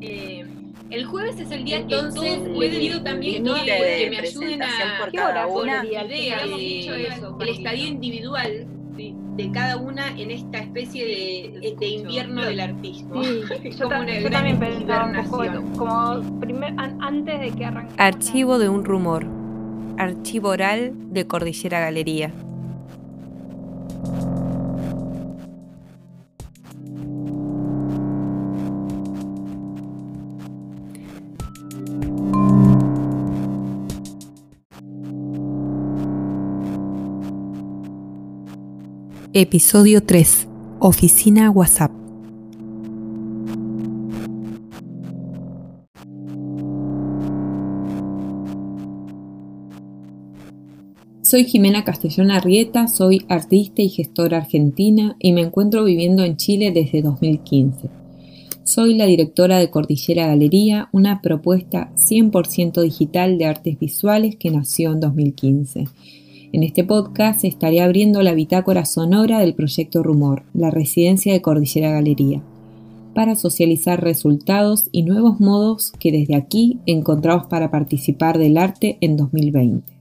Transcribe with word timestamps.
Eh, 0.00 0.44
el 0.90 1.06
jueves 1.06 1.40
es 1.40 1.50
el 1.50 1.64
día 1.64 1.78
Entonces, 1.78 2.22
que 2.22 2.36
todos 2.36 2.48
pueden 2.54 3.04
también 3.04 3.44
que, 3.44 4.10
me 4.10 4.18
ayuden 4.18 4.62
a 4.62 4.98
por 5.00 5.12
cada 5.12 5.46
una. 5.46 5.84
idea, 5.84 6.40
eso, 6.42 7.36
el 7.40 7.48
estadio 7.48 7.86
individual 7.86 8.66
de 9.36 9.50
cada 9.50 9.76
una 9.76 10.08
en 10.18 10.30
esta 10.30 10.58
especie 10.58 11.04
de, 11.04 11.76
de 11.78 11.86
invierno 11.86 12.42
del 12.42 12.60
artista. 12.60 13.14
Sí, 13.22 13.70
yo, 13.78 13.88
también 13.88 14.58
pensaba 14.58 15.04
un 15.04 15.28
poco 15.28 15.44
como 15.76 16.40
primer, 16.40 16.74
antes 16.78 17.40
de 17.40 17.50
que 17.50 17.64
arranque. 17.64 17.94
Archivo 17.98 18.58
de 18.58 18.68
un 18.68 18.84
rumor. 18.84 19.35
Archivo 19.98 20.50
oral 20.50 20.92
de 21.12 21.26
Cordillera 21.26 21.80
Galería. 21.80 22.32
Episodio 39.32 40.02
3. 40.02 40.48
Oficina 40.78 41.50
WhatsApp. 41.50 42.05
Soy 51.26 51.42
Jimena 51.42 51.82
Castellón 51.82 52.30
Arrieta, 52.30 52.86
soy 52.86 53.26
artista 53.28 53.82
y 53.82 53.88
gestora 53.88 54.36
argentina 54.36 55.16
y 55.18 55.32
me 55.32 55.40
encuentro 55.40 55.82
viviendo 55.82 56.22
en 56.22 56.36
Chile 56.36 56.70
desde 56.70 57.02
2015. 57.02 57.88
Soy 58.62 58.94
la 58.94 59.06
directora 59.06 59.58
de 59.58 59.68
Cordillera 59.68 60.28
Galería, 60.28 60.88
una 60.92 61.22
propuesta 61.22 61.90
100% 61.96 62.80
digital 62.80 63.38
de 63.38 63.46
artes 63.46 63.76
visuales 63.76 64.36
que 64.36 64.52
nació 64.52 64.92
en 64.92 65.00
2015 65.00 65.86
en 66.52 66.62
este 66.62 66.84
podcast 66.84 67.44
estaré 67.44 67.80
abriendo 67.80 68.22
la 68.22 68.32
bitácora 68.32 68.84
sonora 68.84 69.40
del 69.40 69.56
proyecto 69.56 70.04
Rumor, 70.04 70.44
la 70.54 70.70
residencia 70.70 71.32
de 71.32 71.42
Cordillera 71.42 71.90
Galería, 71.90 72.40
para 73.14 73.34
socializar 73.34 74.00
resultados 74.00 74.88
y 74.92 75.02
nuevos 75.02 75.40
modos 75.40 75.90
que 75.98 76.12
desde 76.12 76.36
aquí 76.36 76.78
encontramos 76.86 77.48
para 77.48 77.72
participar 77.72 78.38
del 78.38 78.58
arte 78.58 78.96
en 79.00 79.16
2020. 79.16 79.95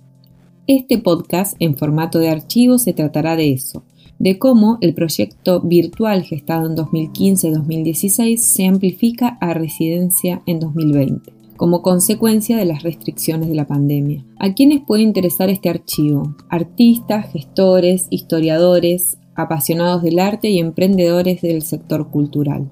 Este 0.67 0.97
podcast 0.97 1.55
en 1.59 1.77
formato 1.77 2.17
de 2.17 2.30
archivo 2.30 2.80
se 2.80 2.91
tratará 2.91 3.35
de 3.35 3.52
eso, 3.52 3.83
de 4.17 4.39
cómo 4.39 4.80
el 4.81 4.95
proyecto 4.95 5.61
virtual 5.61 6.23
gestado 6.23 6.66
en 6.66 6.75
2015-2016 6.75 8.38
se 8.38 8.66
amplifica 8.66 9.38
a 9.41 9.53
residencia 9.53 10.41
en 10.47 10.59
2020 10.59 11.33
como 11.55 11.81
consecuencia 11.81 12.57
de 12.57 12.66
las 12.66 12.83
restricciones 12.83 13.47
de 13.47 13.55
la 13.55 13.66
pandemia. 13.66 14.25
¿A 14.39 14.53
quiénes 14.53 14.81
puede 14.81 15.03
interesar 15.03 15.49
este 15.49 15.69
archivo? 15.69 16.35
Artistas, 16.49 17.31
gestores, 17.31 18.07
historiadores, 18.09 19.19
apasionados 19.35 20.03
del 20.03 20.19
arte 20.19 20.50
y 20.50 20.59
emprendedores 20.59 21.41
del 21.41 21.61
sector 21.61 22.09
cultural. 22.09 22.67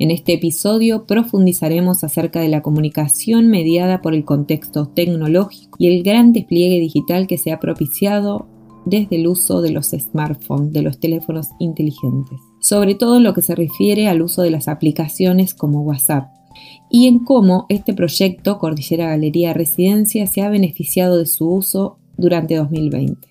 En 0.00 0.12
este 0.12 0.34
episodio 0.34 1.06
profundizaremos 1.06 2.04
acerca 2.04 2.40
de 2.40 2.48
la 2.48 2.62
comunicación 2.62 3.48
mediada 3.48 4.00
por 4.00 4.14
el 4.14 4.24
contexto 4.24 4.86
tecnológico 4.86 5.76
y 5.80 5.88
el 5.88 6.04
gran 6.04 6.32
despliegue 6.32 6.78
digital 6.78 7.26
que 7.26 7.36
se 7.36 7.50
ha 7.50 7.58
propiciado 7.58 8.46
desde 8.84 9.16
el 9.16 9.26
uso 9.26 9.60
de 9.60 9.72
los 9.72 9.88
smartphones, 9.88 10.72
de 10.72 10.82
los 10.82 11.00
teléfonos 11.00 11.48
inteligentes, 11.58 12.38
sobre 12.60 12.94
todo 12.94 13.16
en 13.16 13.24
lo 13.24 13.34
que 13.34 13.42
se 13.42 13.56
refiere 13.56 14.06
al 14.06 14.22
uso 14.22 14.42
de 14.42 14.52
las 14.52 14.68
aplicaciones 14.68 15.52
como 15.52 15.82
WhatsApp, 15.82 16.30
y 16.88 17.08
en 17.08 17.18
cómo 17.24 17.66
este 17.68 17.92
proyecto, 17.92 18.58
Cordillera 18.58 19.08
Galería 19.08 19.52
Residencia, 19.52 20.28
se 20.28 20.42
ha 20.42 20.48
beneficiado 20.48 21.18
de 21.18 21.26
su 21.26 21.50
uso 21.50 21.98
durante 22.16 22.54
2020. 22.54 23.27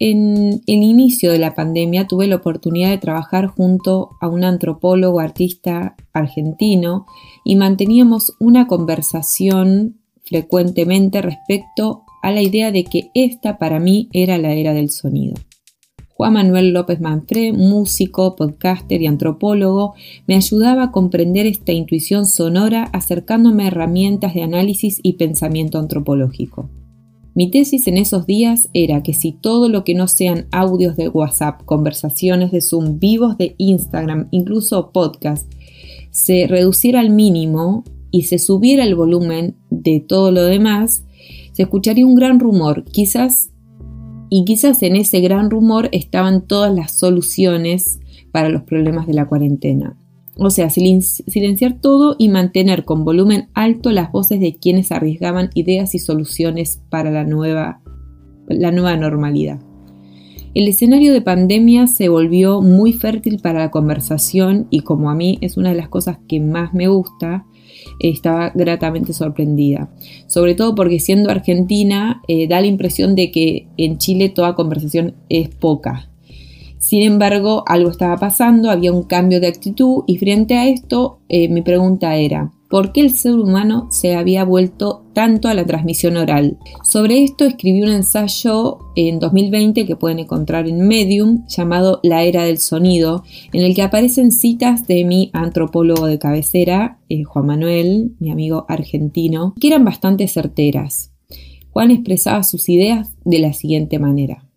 En 0.00 0.62
el 0.66 0.82
inicio 0.82 1.32
de 1.32 1.38
la 1.38 1.56
pandemia 1.56 2.06
tuve 2.06 2.28
la 2.28 2.36
oportunidad 2.36 2.90
de 2.90 2.98
trabajar 2.98 3.46
junto 3.46 4.10
a 4.20 4.28
un 4.28 4.44
antropólogo 4.44 5.18
artista 5.18 5.96
argentino 6.12 7.06
y 7.44 7.56
manteníamos 7.56 8.36
una 8.38 8.68
conversación 8.68 9.98
frecuentemente 10.22 11.20
respecto 11.20 12.04
a 12.22 12.30
la 12.30 12.42
idea 12.42 12.70
de 12.70 12.84
que 12.84 13.10
esta 13.14 13.58
para 13.58 13.80
mí 13.80 14.08
era 14.12 14.38
la 14.38 14.52
era 14.52 14.72
del 14.72 14.90
sonido. 14.90 15.34
Juan 16.10 16.32
Manuel 16.32 16.72
López 16.72 17.00
Manfré, 17.00 17.52
músico, 17.52 18.36
podcaster 18.36 19.00
y 19.02 19.06
antropólogo, 19.06 19.94
me 20.26 20.34
ayudaba 20.36 20.84
a 20.84 20.90
comprender 20.92 21.46
esta 21.46 21.72
intuición 21.72 22.26
sonora 22.26 22.84
acercándome 22.92 23.64
a 23.64 23.68
herramientas 23.68 24.34
de 24.34 24.42
análisis 24.42 25.00
y 25.02 25.14
pensamiento 25.14 25.78
antropológico. 25.78 26.68
Mi 27.38 27.48
tesis 27.48 27.86
en 27.86 27.98
esos 27.98 28.26
días 28.26 28.68
era 28.72 29.04
que 29.04 29.14
si 29.14 29.30
todo 29.30 29.68
lo 29.68 29.84
que 29.84 29.94
no 29.94 30.08
sean 30.08 30.48
audios 30.50 30.96
de 30.96 31.08
WhatsApp, 31.08 31.62
conversaciones 31.66 32.50
de 32.50 32.60
Zoom, 32.60 32.98
vivos 32.98 33.38
de 33.38 33.54
Instagram, 33.58 34.26
incluso 34.32 34.90
podcast, 34.90 35.48
se 36.10 36.48
reduciera 36.48 36.98
al 36.98 37.10
mínimo 37.10 37.84
y 38.10 38.22
se 38.24 38.40
subiera 38.40 38.82
el 38.82 38.96
volumen 38.96 39.54
de 39.70 40.00
todo 40.00 40.32
lo 40.32 40.42
demás, 40.42 41.04
se 41.52 41.62
escucharía 41.62 42.04
un 42.04 42.16
gran 42.16 42.40
rumor, 42.40 42.82
quizás 42.82 43.50
y 44.30 44.44
quizás 44.44 44.82
en 44.82 44.96
ese 44.96 45.20
gran 45.20 45.48
rumor 45.48 45.90
estaban 45.92 46.44
todas 46.44 46.74
las 46.74 46.90
soluciones 46.90 48.00
para 48.32 48.48
los 48.48 48.64
problemas 48.64 49.06
de 49.06 49.14
la 49.14 49.28
cuarentena. 49.28 49.96
O 50.38 50.50
sea, 50.50 50.70
silenciar 50.70 51.80
todo 51.80 52.14
y 52.16 52.28
mantener 52.28 52.84
con 52.84 53.04
volumen 53.04 53.48
alto 53.54 53.90
las 53.90 54.12
voces 54.12 54.38
de 54.38 54.54
quienes 54.54 54.92
arriesgaban 54.92 55.50
ideas 55.54 55.94
y 55.96 55.98
soluciones 55.98 56.80
para 56.90 57.10
la 57.10 57.24
nueva, 57.24 57.80
la 58.46 58.70
nueva 58.70 58.96
normalidad. 58.96 59.58
El 60.54 60.66
escenario 60.68 61.12
de 61.12 61.20
pandemia 61.20 61.86
se 61.88 62.08
volvió 62.08 62.62
muy 62.62 62.92
fértil 62.92 63.40
para 63.40 63.58
la 63.58 63.70
conversación 63.70 64.66
y 64.70 64.80
como 64.80 65.10
a 65.10 65.14
mí 65.14 65.38
es 65.40 65.56
una 65.56 65.70
de 65.70 65.76
las 65.76 65.88
cosas 65.88 66.18
que 66.28 66.40
más 66.40 66.72
me 66.72 66.88
gusta, 66.88 67.44
estaba 68.00 68.50
gratamente 68.54 69.12
sorprendida. 69.12 69.90
Sobre 70.26 70.54
todo 70.54 70.74
porque 70.74 71.00
siendo 71.00 71.30
argentina 71.30 72.22
eh, 72.28 72.48
da 72.48 72.60
la 72.60 72.66
impresión 72.66 73.14
de 73.14 73.30
que 73.30 73.66
en 73.76 73.98
Chile 73.98 74.28
toda 74.28 74.54
conversación 74.54 75.14
es 75.28 75.48
poca. 75.48 76.08
Sin 76.88 77.02
embargo, 77.02 77.64
algo 77.66 77.90
estaba 77.90 78.16
pasando, 78.16 78.70
había 78.70 78.94
un 78.94 79.02
cambio 79.02 79.40
de 79.40 79.46
actitud 79.46 80.04
y 80.06 80.16
frente 80.16 80.56
a 80.56 80.68
esto 80.68 81.18
eh, 81.28 81.50
mi 81.50 81.60
pregunta 81.60 82.16
era, 82.16 82.50
por 82.70 82.92
qué 82.92 83.02
el 83.02 83.10
ser 83.10 83.34
humano 83.34 83.88
se 83.90 84.14
había 84.14 84.42
vuelto 84.42 85.04
tanto 85.12 85.48
a 85.48 85.54
la 85.54 85.66
transmisión 85.66 86.16
oral. 86.16 86.56
Sobre 86.82 87.22
esto 87.22 87.44
escribí 87.44 87.82
un 87.82 87.90
ensayo 87.90 88.78
en 88.96 89.18
2020 89.18 89.84
que 89.84 89.96
pueden 89.96 90.20
encontrar 90.20 90.66
en 90.66 90.88
Medium 90.88 91.44
llamado 91.46 92.00
La 92.02 92.22
Era 92.22 92.44
del 92.44 92.56
Sonido, 92.56 93.22
en 93.52 93.64
el 93.64 93.74
que 93.74 93.82
aparecen 93.82 94.32
citas 94.32 94.86
de 94.86 95.04
mi 95.04 95.28
antropólogo 95.34 96.06
de 96.06 96.18
cabecera, 96.18 97.00
eh, 97.10 97.22
Juan 97.22 97.44
Manuel, 97.44 98.16
mi 98.18 98.30
amigo 98.30 98.64
argentino, 98.66 99.52
que 99.60 99.66
eran 99.66 99.84
bastante 99.84 100.26
certeras. 100.26 101.12
Juan 101.68 101.90
expresaba 101.90 102.42
sus 102.44 102.66
ideas 102.70 103.10
de 103.26 103.40
la 103.40 103.52
siguiente 103.52 103.98
manera. 103.98 104.47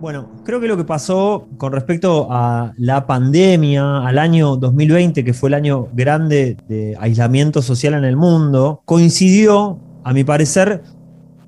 Bueno, 0.00 0.30
creo 0.44 0.60
que 0.60 0.66
lo 0.66 0.78
que 0.78 0.84
pasó 0.84 1.46
con 1.58 1.72
respecto 1.72 2.28
a 2.30 2.72
la 2.78 3.06
pandemia, 3.06 3.98
al 3.98 4.18
año 4.18 4.56
2020, 4.56 5.22
que 5.24 5.34
fue 5.34 5.50
el 5.50 5.54
año 5.54 5.88
grande 5.92 6.56
de 6.68 6.96
aislamiento 6.98 7.60
social 7.60 7.92
en 7.92 8.04
el 8.04 8.16
mundo, 8.16 8.80
coincidió, 8.86 9.78
a 10.02 10.14
mi 10.14 10.24
parecer, 10.24 10.82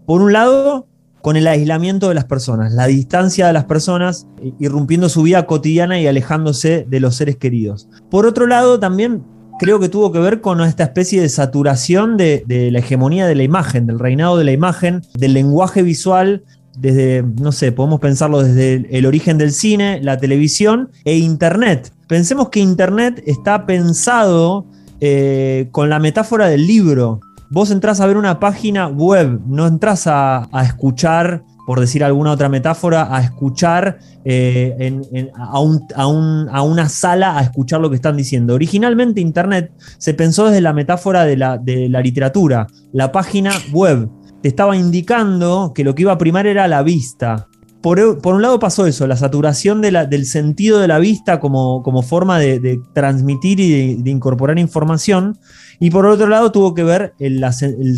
por 0.05 0.21
un 0.21 0.35
lado, 0.35 0.87
con 1.23 1.37
el 1.37 1.47
aislamiento 1.47 2.11
de 2.11 2.15
las 2.15 2.27
personas, 2.27 2.73
la 2.75 2.87
distancia 2.89 3.47
de 3.47 3.55
las 3.55 3.65
personas, 3.65 4.27
irrumpiendo 4.61 5.09
su 5.09 5.23
vida 5.23 5.47
cotidiana 5.47 5.99
y 5.99 6.07
alejándose 6.07 6.87
de 6.87 7.01
los 7.01 7.15
seres 7.15 7.39
queridos. 7.39 7.89
Por 8.11 8.27
otro 8.27 8.47
lado, 8.47 8.79
también 8.79 9.23
creo 9.61 9.81
que 9.81 9.89
tuvo 9.89 10.13
que 10.13 10.19
ver 10.19 10.43
con 10.43 10.61
esta 10.61 10.83
especie 10.83 11.23
de 11.23 11.31
saturación 11.31 12.19
de, 12.19 12.45
de, 12.47 12.71
la 12.71 12.81
hegemonía 12.81 13.27
de 13.27 13.35
la 13.35 13.45
imagen, 13.45 13.87
del 13.87 13.99
reinado 13.99 14.37
de 14.37 14.45
la 14.45 14.53
imagen, 14.53 15.01
del 15.15 15.33
lenguaje 15.33 15.83
visual 15.83 16.45
desde, 16.77 17.23
no 17.23 17.53
sé, 17.53 17.73
podemos 17.73 18.01
pensarlo 18.01 18.43
desde 18.43 18.87
el 18.97 19.07
origen 19.07 19.39
del 19.39 19.53
cine, 19.53 20.01
la 20.03 20.19
televisión 20.19 20.91
e 21.05 21.17
Internet. 21.17 21.93
Pensemos 22.09 22.49
que 22.49 22.61
Internet 22.61 23.23
está 23.27 23.67
pensado 23.67 24.67
eh, 25.01 25.69
con 25.73 25.89
la 25.89 25.99
metáfora 25.99 26.49
del 26.49 26.67
libro. 26.67 27.21
Vos 27.51 27.71
entras 27.71 28.01
a 28.01 28.07
ver 28.07 28.17
una 28.17 28.41
página 28.41 28.89
web, 28.89 29.41
no 29.47 29.67
entras 29.67 30.07
a, 30.07 30.49
escuchar 30.65 31.45
por 31.67 31.79
decir 31.79 32.03
alguna 32.03 32.33
otra 32.33 32.49
metáfora, 32.49 33.15
a 33.15 33.21
escuchar 33.21 33.99
eh, 34.25 35.31
a, 35.35 35.59
a, 35.97 36.63
una 36.63 36.89
sala 36.89 37.39
a 37.39 37.43
escuchar 37.43 37.81
lo 37.81 37.91
que 37.91 37.97
están 37.97 38.17
diciendo. 38.17 38.55
Originalmente 38.55 39.21
Internet 39.21 39.73
se 39.99 40.15
pensó 40.15 40.47
desde 40.47 40.61
la 40.61 40.73
metáfora 40.73 41.25
de 41.25 41.37
la 41.37 42.01
literatura, 42.01 42.67
la 42.93 43.13
página 43.13 43.53
web. 43.73 44.09
Te 44.43 44.49
estaba 44.49 44.77
indicando 44.77 45.73
que 45.75 45.85
lo 45.85 45.95
que 45.95 46.03
iba 46.03 46.13
a 46.13 46.19
primar 46.19 46.47
era 46.47 46.69
la 46.69 46.83
vista, 46.83 47.49
por, 47.83 47.99
un 47.99 48.43
lado 48.43 48.61
pasó 48.61 48.87
eso, 48.87 49.09
la 49.09 49.17
saturación 49.17 49.81
del 49.81 50.27
sentido 50.27 50.79
de 50.79 50.87
la 50.87 51.01
vista 51.01 51.41
como, 51.41 51.83
como 51.83 52.03
forma 52.03 52.39
de, 52.39 52.81
transmitir 52.93 53.59
y 53.59 53.97
de, 53.97 54.11
incorporar 54.11 54.59
información, 54.61 55.37
y 55.81 55.91
por 55.91 56.07
otro 56.07 56.29
lado 56.29 56.53
tuvo 56.53 56.75
que 56.75 56.85
ver 56.85 57.13
el, 57.19 57.45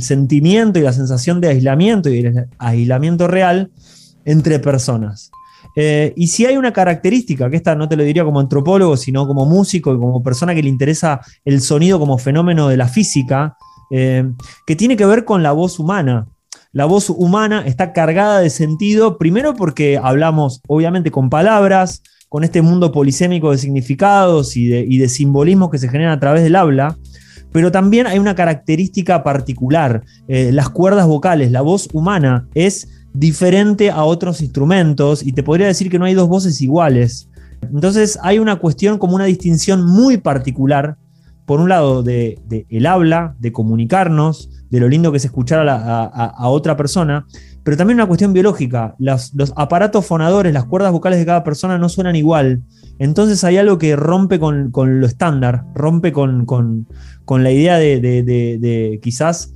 sentimiento 0.00 0.79
y 0.79 0.82
la 0.82 0.94
sensación 0.94 1.41
de 1.43 1.49
aislamiento 1.49 2.08
y 2.08 2.20
el 2.20 2.46
aislamiento 2.58 3.29
real 3.29 3.70
entre 4.25 4.58
personas. 4.58 5.31
Eh, 5.76 6.14
y 6.17 6.29
si 6.29 6.46
hay 6.46 6.56
una 6.56 6.73
característica, 6.73 7.50
que 7.50 7.56
esta 7.56 7.75
no 7.75 7.87
te 7.87 7.96
lo 7.96 8.05
diría 8.05 8.25
como 8.25 8.41
antropólogo, 8.41 8.96
sino 8.96 9.26
como 9.26 9.44
músico 9.44 9.93
y 9.94 9.99
como 9.99 10.23
persona 10.23 10.55
que 10.55 10.62
le 10.62 10.70
interesa 10.70 11.20
el 11.44 11.61
sonido 11.61 11.99
como 11.99 12.17
fenómeno 12.17 12.69
de 12.69 12.79
la 12.79 12.88
física, 12.88 13.56
eh, 13.91 14.25
que 14.67 14.76
tiene 14.76 14.96
que 14.96 15.05
ver 15.05 15.26
con 15.26 15.43
la 15.43 15.52
voz 15.52 15.79
humana 15.79 16.26
la 16.75 16.87
voz 16.87 17.09
humana 17.09 17.62
está 17.65 17.93
cargada 17.93 18.41
de 18.41 18.50
sentido, 18.50 19.17
primero 19.17 19.55
porque 19.55 19.97
hablamos 19.97 20.61
obviamente 20.67 21.12
con 21.12 21.31
palabras, 21.31 22.03
con 22.29 22.43
este 22.43 22.62
mundo 22.62 22.91
polisémico 22.91 23.53
de 23.53 23.59
significados 23.59 24.56
y 24.56 24.67
de, 24.67 25.09
simbolismos 25.09 25.71
que 25.71 25.79
se 25.79 25.88
generan 25.88 26.12
a 26.12 26.19
través 26.19 26.43
del 26.43 26.56
habla, 26.56 26.99
pero 27.53 27.71
también 27.71 28.09
hay 28.09 28.19
una 28.19 28.35
característica 28.35 29.23
particular, 29.23 30.03
eh, 30.26 30.50
las 30.53 30.69
cuerdas 30.69 31.06
vocales, 31.06 31.53
la 31.53 31.61
voz 31.61 31.88
humana 31.93 32.49
es 32.55 32.88
diferente 33.12 33.93
a 33.93 34.03
otros 34.03 34.43
instrumentos 34.43 35.25
y 35.25 35.31
te 35.31 35.44
podría 35.44 35.69
decir 35.69 35.88
que 35.88 36.00
no 36.00 36.06
hay 36.06 36.15
dos 36.15 36.29
voces 36.29 36.61
iguales. 36.61 37.29
Entonces 37.62 38.19
hay 38.20 38.41
una 38.41 38.56
cuestión 38.56 38.99
como 38.99 39.15
una 39.15 39.27
distinción 39.27 39.87
muy 39.87 40.17
particular, 40.17 40.97
por 41.47 41.61
un 41.61 41.69
lado, 41.69 42.03
de, 42.03 42.41
de 42.49 42.67
el 42.69 42.87
habla, 42.87 43.37
de 43.38 43.53
comunicarnos, 43.53 44.50
de 44.75 44.81
lo 44.81 44.88
lindo 44.88 45.12
que 45.12 45.19
es 45.19 45.25
escuchar 45.25 45.69
a, 45.69 46.49
otra 46.49 46.76
persona, 46.76 47.26
pero 47.62 47.76
también 47.76 47.97
una 47.97 48.09
cuestión 48.09 48.32
biológica. 48.32 48.97
los 48.99 49.32
aparatos 49.55 50.05
fonadores, 50.05 50.53
las 50.53 50.65
cuerdas 50.65 50.91
vocales 50.91 51.21
de 51.21 51.26
cada 51.26 51.44
persona 51.44 51.79
no 51.79 51.88
suenan 51.88 52.17
igual. 52.17 52.65
Entonces 52.99 53.44
hay 53.44 53.56
algo 53.56 53.79
que 53.79 53.94
rompe 53.94 54.41
con, 54.41 54.73
lo 54.75 55.06
estándar, 55.06 55.65
rompe 55.76 56.12
con, 56.12 56.87
la 57.29 57.50
idea 57.53 57.79
de, 57.79 58.99
quizás 59.00 59.55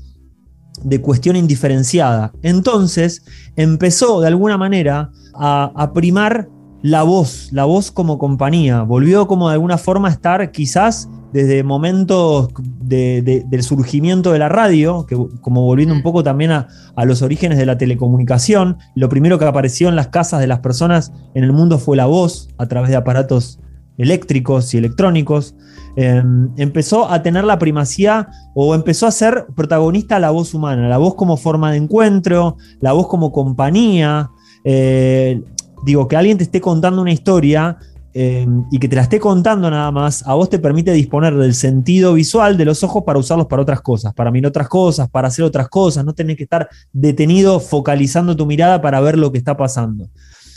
de 0.85 1.01
cuestión 1.01 1.35
indiferenciada. 1.35 2.31
Entonces 2.43 3.25
empezó 3.57 4.21
de 4.21 4.29
alguna 4.29 4.57
manera 4.57 5.11
a, 5.35 5.73
a 5.75 5.93
primar 5.93 6.49
la 6.81 7.03
voz, 7.03 7.49
la 7.51 7.65
voz 7.65 7.91
como 7.91 8.19
compañía. 8.19 8.83
Volvió 8.83 9.27
como 9.27 9.49
de 9.49 9.55
alguna 9.55 9.79
forma 9.79 10.07
a 10.07 10.13
estar 10.13 10.53
quizás 10.53 11.09
desde 11.33 11.63
momentos 11.63 12.49
del 12.81 13.63
surgimiento 13.63 14.33
de 14.33 14.39
la 14.39 14.49
radio, 14.49 15.07
que 15.07 15.17
como 15.41 15.63
volviendo 15.63 15.95
un 15.95 16.03
poco 16.03 16.23
también 16.23 16.53
a, 16.53 16.69
los 17.05 17.23
orígenes 17.23 17.59
de 17.59 17.67
la 17.67 17.79
telecomunicación, 17.79 18.79
lo 18.95 19.09
primero 19.09 19.39
que 19.39 19.45
apareció 19.45 19.89
en 19.89 19.97
las 19.97 20.09
casas 20.09 20.41
de 20.41 20.47
las 20.47 20.61
personas 20.61 21.13
en 21.35 21.45
el 21.45 21.53
mundo 21.53 21.79
fue 21.79 21.97
la 21.97 22.07
voz 22.07 22.49
a 22.59 22.67
través 22.67 22.91
de 22.91 22.97
aparatos 22.97 23.61
eléctricos 23.99 24.73
y 24.75 24.79
electrónicos. 24.79 25.55
Em, 25.97 26.51
empezó 26.57 27.11
a 27.11 27.23
tener 27.23 27.45
la 27.45 27.59
primacía 27.59 28.29
o 28.55 28.75
empezó 28.75 29.07
a 29.07 29.11
ser 29.11 29.47
protagonista 29.57 30.19
la 30.19 30.31
voz 30.31 30.55
humana, 30.55 30.89
la 30.89 30.99
voz 30.99 31.15
como 31.15 31.37
forma 31.37 31.73
de 31.73 31.79
encuentro, 31.79 32.57
la 32.81 32.93
voz 32.93 33.09
como 33.09 33.33
compañía. 33.33 34.31
Eh, 34.65 35.43
digo, 35.85 36.09
que 36.09 36.17
alguien 36.17 36.39
te 36.39 36.45
esté 36.45 36.61
contando 36.61 37.03
una 37.03 37.13
historia 37.13 37.79
Em, 38.15 38.65
y 38.71 38.79
que 38.79 38.89
te 38.89 38.97
la 38.97 39.03
esté 39.03 39.21
contando 39.21 39.71
nada 39.71 39.91
más, 39.91 40.27
a 40.27 40.35
vos 40.35 40.49
te 40.49 40.59
permite 40.59 40.93
disponer 40.93 41.35
del 41.35 41.55
sentido 41.55 42.15
visual 42.15 42.57
de 42.57 42.65
los 42.65 42.83
ojos 42.83 43.05
para 43.05 43.19
usarlos 43.19 43.47
para 43.47 43.61
otras 43.61 43.83
cosas, 43.83 44.15
para 44.15 44.31
mirar 44.31 44.49
otras 44.49 44.69
cosas, 44.69 45.11
para 45.11 45.29
hacer 45.29 45.45
otras 45.45 45.69
cosas, 45.69 46.05
no 46.05 46.15
tenés 46.15 46.37
que 46.37 46.45
estar 46.45 46.69
detenido 46.91 47.61
focalizando 47.61 48.35
tu 48.35 48.47
mirada 48.47 48.81
para 48.81 49.01
ver 49.01 49.19
lo 49.19 49.31
que 49.31 49.39
está 49.39 49.57
pasando. 49.57 50.09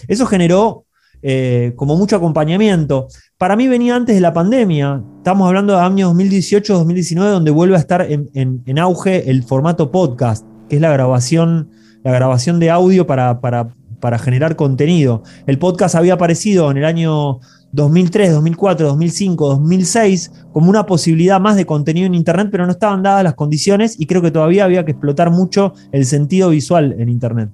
Eso 0.07 0.25
generó 0.25 0.85
eh, 1.21 1.73
como 1.75 1.97
mucho 1.97 2.15
acompañamiento. 2.15 3.09
Para 3.37 3.57
mí 3.57 3.67
venía 3.67 3.95
antes 3.95 4.15
de 4.15 4.21
la 4.21 4.33
pandemia, 4.33 5.03
estamos 5.17 5.45
hablando 5.45 5.73
de 5.73 5.81
años 5.81 6.15
2018-2019, 6.15 7.31
donde 7.31 7.51
vuelve 7.51 7.75
a 7.75 7.79
estar 7.79 8.07
en, 8.09 8.79
auge 8.79 9.29
el 9.29 9.43
formato 9.43 9.91
podcast, 9.91 10.45
que 10.69 10.77
es 10.77 10.81
la 10.81 10.91
grabación, 10.91 11.69
la 12.03 12.11
grabación 12.11 12.59
de 12.59 12.69
audio 12.69 13.05
para, 13.05 13.41
para 13.41 13.75
para 14.01 14.19
generar 14.19 14.57
contenido. 14.57 15.23
El 15.47 15.57
podcast 15.57 15.95
había 15.95 16.15
aparecido 16.15 16.69
en 16.71 16.77
el 16.77 16.85
año 16.85 17.39
2003, 17.71 18.33
2004, 18.33 18.87
2005, 18.87 19.47
2006 19.47 20.31
como 20.51 20.69
una 20.69 20.85
posibilidad 20.85 21.39
más 21.39 21.55
de 21.55 21.65
contenido 21.65 22.07
en 22.07 22.15
Internet, 22.15 22.49
pero 22.51 22.65
no 22.65 22.73
estaban 22.73 23.03
dadas 23.03 23.23
las 23.23 23.35
condiciones 23.35 23.97
y 23.97 24.05
creo 24.07 24.21
que 24.21 24.31
todavía 24.31 24.65
había 24.65 24.83
que 24.83 24.91
explotar 24.91 25.31
mucho 25.31 25.73
el 25.93 26.05
sentido 26.05 26.49
visual 26.49 26.95
en 26.99 27.07
Internet. 27.07 27.49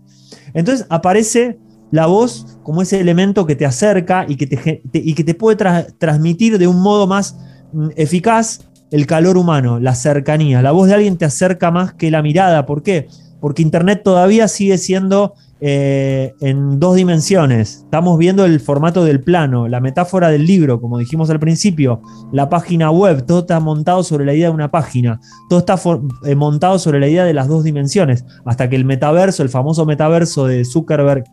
Entonces 0.54 0.88
aparece 0.90 1.60
la 1.92 2.08
voz 2.08 2.58
como 2.64 2.82
ese 2.82 3.00
elemento 3.00 3.46
que 3.46 3.56
te 3.56 3.66
acerca 3.66 4.26
y 4.28 4.36
que 4.36 4.48
te, 4.48 4.82
y 4.94 5.14
que 5.14 5.24
te 5.24 5.36
puede 5.36 5.58
transmitir 5.98 6.58
de 6.58 6.68
un 6.68 6.82
modo 6.82 7.08
más 7.08 7.38
mm, 7.74 7.90
eficaz 7.96 8.62
el 8.92 9.06
calor 9.06 9.38
humano, 9.38 9.80
la 9.80 9.96
cercanía. 9.96 10.62
La 10.62 10.72
voz 10.72 10.88
de 10.88 10.96
alguien 10.96 11.18
te 11.18 11.26
acerca 11.26 11.72
más 11.72 11.94
que 11.94 12.10
la 12.12 12.22
mirada. 12.22 12.66
¿Por 12.66 12.84
qué? 12.84 13.08
Porque 13.40 13.62
Internet 13.62 14.02
todavía 14.04 14.48
sigue 14.48 14.78
siendo 14.78 15.34
eh, 15.60 16.36
en 16.40 16.80
dos 16.80 16.96
dimensiones. 16.96 17.82
Estamos 17.86 18.18
viendo 18.18 18.46
el 18.46 18.60
formato 18.60 19.04
del 19.04 19.22
plano, 19.22 19.68
la 19.68 19.80
metáfora 19.80 20.30
del 20.30 20.46
libro, 20.46 20.80
como 20.80 21.00
dijimos 21.00 21.30
al 21.30 21.40
principio, 21.40 22.02
la 22.32 22.48
página 22.48 22.92
web, 22.92 23.26
todo 23.26 23.40
está 23.40 23.60
montado 23.60 24.04
sobre 24.04 24.26
la 24.26 24.34
idea 24.34 24.50
de 24.50 24.54
una 24.54 24.70
página, 24.70 25.20
todo 25.50 25.60
está 25.60 25.80
eh, 26.26 26.36
montado 26.36 26.78
sobre 26.78 27.00
la 27.00 27.08
idea 27.08 27.26
de 27.26 27.34
las 27.34 27.48
dos 27.48 27.64
dimensiones, 27.64 28.24
hasta 28.46 28.70
que 28.70 28.76
el 28.76 28.86
metaverso, 28.86 29.42
el 29.42 29.50
famoso 29.50 29.86
metaverso 29.86 30.46
de 30.46 30.64
Zuckerberg 30.64 31.24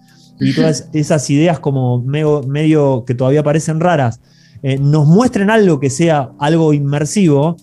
y 0.40 0.54
todas 0.54 0.88
esas 0.94 1.28
ideas 1.28 1.60
como 1.60 2.02
medio, 2.02 3.04
que 3.06 3.14
todavía 3.14 3.42
parecen 3.42 3.78
raras, 3.78 4.20
eh, 4.62 4.78
nos 4.78 5.06
muestren 5.06 5.50
algo 5.50 5.78
que 5.78 5.90
sea 5.90 6.30
algo 6.38 6.72
inmersivo, 6.72 7.56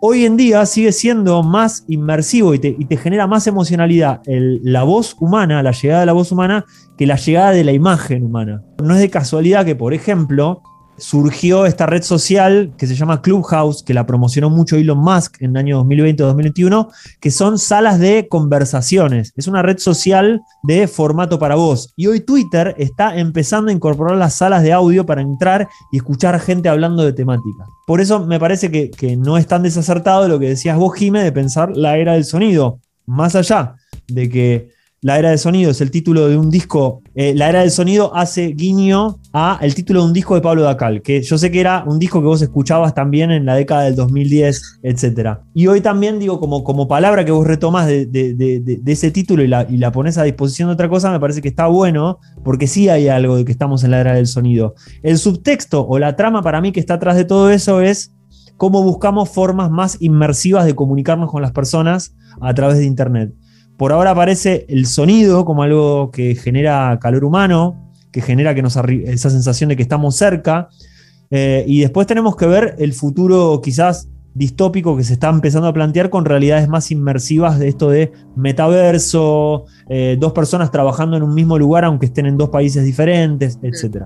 hoy 0.00 0.24
en 0.24 0.36
día 0.36 0.64
sigue 0.66 0.92
siendo 0.92 1.42
más 1.42 1.84
inmersivo 1.88 2.54
y 2.54 2.58
te, 2.58 2.96
genera 2.96 3.26
más 3.26 3.46
emocionalidad 3.46 4.22
la 4.26 4.82
voz 4.82 5.14
humana, 5.20 5.62
la 5.62 5.72
llegada 5.72 6.00
de 6.00 6.06
la 6.06 6.12
voz 6.12 6.32
humana, 6.32 6.64
que 6.96 7.06
la 7.06 7.16
llegada 7.16 7.52
de 7.52 7.64
la 7.64 7.72
imagen 7.72 8.24
humana. 8.24 8.62
No 8.82 8.94
es 8.94 9.00
de 9.00 9.10
casualidad 9.10 9.64
que, 9.64 9.76
por 9.76 9.94
ejemplo, 9.94 10.62
surgió 11.00 11.66
esta 11.66 11.86
red 11.86 12.02
social 12.02 12.72
que 12.78 12.86
se 12.86 12.94
llama 12.94 13.22
Clubhouse, 13.22 13.82
que 13.82 13.94
la 13.94 14.06
promocionó 14.06 14.50
mucho 14.50 14.76
Elon 14.76 14.98
Musk 14.98 15.40
en 15.40 15.50
el 15.50 15.56
año 15.56 15.84
2020-2021, 15.84 16.88
que 17.20 17.30
son 17.30 17.58
salas 17.58 17.98
de 17.98 18.28
conversaciones. 18.28 19.32
Es 19.36 19.48
una 19.48 19.62
red 19.62 19.78
social 19.78 20.42
de 20.62 20.86
formato 20.86 21.38
para 21.38 21.54
voz. 21.54 21.92
Y 21.96 22.06
hoy 22.06 22.20
Twitter 22.20 22.74
está 22.78 23.16
empezando 23.16 23.70
a 23.70 23.74
incorporar 23.74 24.16
las 24.16 24.34
salas 24.34 24.62
de 24.62 24.72
audio 24.72 25.04
para 25.06 25.22
entrar 25.22 25.68
y 25.90 25.96
escuchar 25.96 26.38
gente 26.40 26.68
hablando 26.68 27.02
de 27.02 27.12
temática. 27.12 27.66
Por 27.86 28.00
eso 28.00 28.24
me 28.24 28.38
parece 28.38 28.70
que, 28.70 28.90
que 28.90 29.16
no 29.16 29.38
es 29.38 29.46
tan 29.46 29.62
desacertado 29.62 30.28
lo 30.28 30.38
que 30.38 30.48
decías 30.48 30.76
vos, 30.76 30.94
Jime, 30.94 31.24
de 31.24 31.32
pensar 31.32 31.76
la 31.76 31.96
era 31.96 32.12
del 32.12 32.24
sonido. 32.24 32.78
Más 33.06 33.34
allá 33.34 33.74
de 34.06 34.28
que 34.28 34.79
la 35.02 35.18
era 35.18 35.30
del 35.30 35.38
sonido 35.38 35.70
es 35.70 35.80
el 35.80 35.90
título 35.90 36.28
de 36.28 36.36
un 36.36 36.50
disco. 36.50 37.02
Eh, 37.14 37.32
la 37.34 37.48
era 37.48 37.60
del 37.60 37.70
sonido 37.70 38.14
hace 38.14 38.48
guiño 38.48 39.18
a 39.32 39.58
el 39.62 39.74
título 39.74 40.00
de 40.00 40.06
un 40.08 40.12
disco 40.12 40.34
de 40.34 40.42
Pablo 40.42 40.62
Dacal, 40.62 41.00
que 41.00 41.22
yo 41.22 41.38
sé 41.38 41.50
que 41.50 41.60
era 41.60 41.84
un 41.86 41.98
disco 41.98 42.20
que 42.20 42.26
vos 42.26 42.42
escuchabas 42.42 42.94
también 42.94 43.30
en 43.30 43.46
la 43.46 43.54
década 43.54 43.84
del 43.84 43.96
2010, 43.96 44.80
etc. 44.82 45.38
Y 45.54 45.68
hoy 45.68 45.80
también 45.80 46.18
digo, 46.18 46.38
como, 46.38 46.64
como 46.64 46.86
palabra 46.86 47.24
que 47.24 47.32
vos 47.32 47.46
retomás 47.46 47.86
de, 47.86 48.80
ese 48.86 49.10
título 49.10 49.42
y 49.42 49.48
la, 49.48 49.66
y 49.70 49.78
la 49.78 49.90
pones 49.90 50.18
a 50.18 50.24
disposición 50.24 50.68
de 50.68 50.74
otra 50.74 50.90
cosa, 50.90 51.10
me 51.10 51.20
parece 51.20 51.40
que 51.40 51.48
está 51.48 51.66
bueno, 51.66 52.18
porque 52.44 52.66
sí 52.66 52.90
hay 52.90 53.08
algo 53.08 53.36
de 53.36 53.46
que 53.46 53.52
estamos 53.52 53.84
en 53.84 53.92
la 53.92 54.00
era 54.00 54.14
del 54.14 54.26
sonido. 54.26 54.74
El 55.02 55.16
subtexto 55.16 55.86
o 55.86 55.98
la 55.98 56.14
trama 56.14 56.42
para 56.42 56.60
mí 56.60 56.72
que 56.72 56.80
está 56.80 56.94
atrás 56.94 57.16
de 57.16 57.24
todo 57.24 57.48
eso 57.48 57.80
es 57.80 58.12
cómo 58.58 58.82
buscamos 58.82 59.30
formas 59.30 59.70
más 59.70 59.96
inmersivas 60.00 60.66
de 60.66 60.74
comunicarnos 60.74 61.30
con 61.30 61.40
las 61.40 61.52
personas 61.52 62.14
a 62.42 62.52
través 62.52 62.76
de 62.76 62.84
Internet. 62.84 63.32
Por 63.80 63.94
ahora 63.94 64.10
aparece 64.10 64.66
el 64.68 64.84
sonido 64.84 65.46
como 65.46 65.62
algo 65.62 66.10
que 66.10 66.34
genera 66.34 66.98
calor 67.00 67.24
humano, 67.24 67.90
que 68.12 68.20
genera 68.20 68.54
que 68.54 68.60
nos 68.60 68.76
esa 68.76 69.30
sensación 69.30 69.70
de 69.70 69.76
que 69.76 69.82
estamos 69.82 70.16
cerca. 70.16 70.68
Eh, 71.30 71.64
y 71.66 71.80
después 71.80 72.06
tenemos 72.06 72.36
que 72.36 72.44
ver 72.44 72.74
el 72.78 72.92
futuro 72.92 73.58
quizás 73.64 74.10
distópico 74.34 74.98
que 74.98 75.02
se 75.02 75.14
está 75.14 75.30
empezando 75.30 75.66
a 75.66 75.72
plantear 75.72 76.10
con 76.10 76.26
realidades 76.26 76.68
más 76.68 76.90
inmersivas 76.90 77.58
de 77.58 77.68
esto 77.68 77.88
de 77.88 78.12
metaverso, 78.36 79.64
eh, 79.88 80.18
dos 80.20 80.34
personas 80.34 80.70
trabajando 80.70 81.16
en 81.16 81.22
un 81.22 81.32
mismo 81.32 81.58
lugar 81.58 81.86
aunque 81.86 82.04
estén 82.04 82.26
en 82.26 82.36
dos 82.36 82.50
países 82.50 82.84
diferentes, 82.84 83.58
etc. 83.62 84.04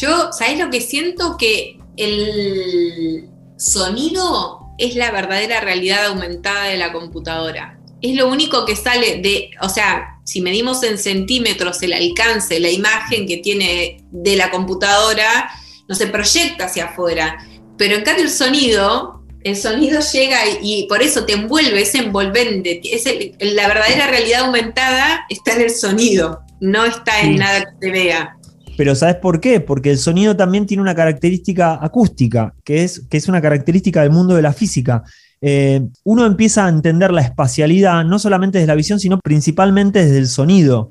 Yo, 0.00 0.30
¿sabés 0.30 0.60
lo 0.60 0.70
que 0.70 0.80
siento? 0.80 1.36
Que 1.38 1.80
el 1.96 3.28
sonido 3.56 4.60
es 4.78 4.94
la 4.94 5.10
verdadera 5.10 5.60
realidad 5.60 6.06
aumentada 6.06 6.66
de 6.66 6.76
la 6.76 6.92
computadora 6.92 7.80
es 8.04 8.16
lo 8.16 8.28
único 8.28 8.66
que 8.66 8.76
sale 8.76 9.22
de, 9.22 9.50
o 9.62 9.68
sea, 9.70 10.18
si 10.24 10.42
medimos 10.42 10.82
en 10.82 10.98
centímetros 10.98 11.82
el 11.82 11.94
alcance, 11.94 12.60
la 12.60 12.68
imagen 12.70 13.26
que 13.26 13.38
tiene 13.38 14.04
de 14.10 14.36
la 14.36 14.50
computadora, 14.50 15.50
no 15.88 15.94
se 15.94 16.08
proyecta 16.08 16.66
hacia 16.66 16.86
afuera. 16.86 17.38
Pero 17.78 17.96
en 17.96 18.04
cambio 18.04 18.24
el 18.24 18.30
sonido, 18.30 19.24
el 19.42 19.56
sonido 19.56 20.00
llega 20.12 20.36
y, 20.60 20.86
por 20.86 21.00
eso 21.00 21.24
te 21.24 21.32
envuelve, 21.32 21.80
es 21.80 21.94
envolvente. 21.94 22.82
Es 22.84 23.04
la 23.40 23.68
verdadera 23.68 24.06
realidad 24.08 24.42
aumentada 24.42 25.24
está 25.30 25.54
en 25.54 25.62
el 25.62 25.70
sonido, 25.70 26.42
no 26.60 26.84
está 26.84 27.22
en 27.22 27.36
nada 27.36 27.60
que 27.60 27.86
se 27.86 27.90
vea. 27.90 28.36
Pero 28.76 28.94
¿sabes 28.94 29.16
por 29.16 29.40
qué? 29.40 29.60
Porque 29.60 29.90
el 29.90 29.98
sonido 29.98 30.36
también 30.36 30.66
tiene 30.66 30.82
una 30.82 30.94
característica 30.94 31.78
acústica, 31.80 32.54
que 32.64 32.84
es, 32.84 33.06
que 33.08 33.16
es 33.16 33.28
una 33.28 33.40
característica 33.40 34.02
del 34.02 34.10
mundo 34.10 34.34
de 34.34 34.42
la 34.42 34.52
física. 34.52 35.04
Eh, 35.46 35.86
uno 36.04 36.24
empieza 36.24 36.64
a 36.64 36.70
entender 36.70 37.12
la 37.12 37.20
espacialidad 37.20 38.02
no 38.02 38.18
solamente 38.18 38.56
desde 38.56 38.66
la 38.68 38.74
visión, 38.74 38.98
sino 38.98 39.18
principalmente 39.18 40.02
desde 40.02 40.16
el 40.16 40.26
sonido. 40.26 40.90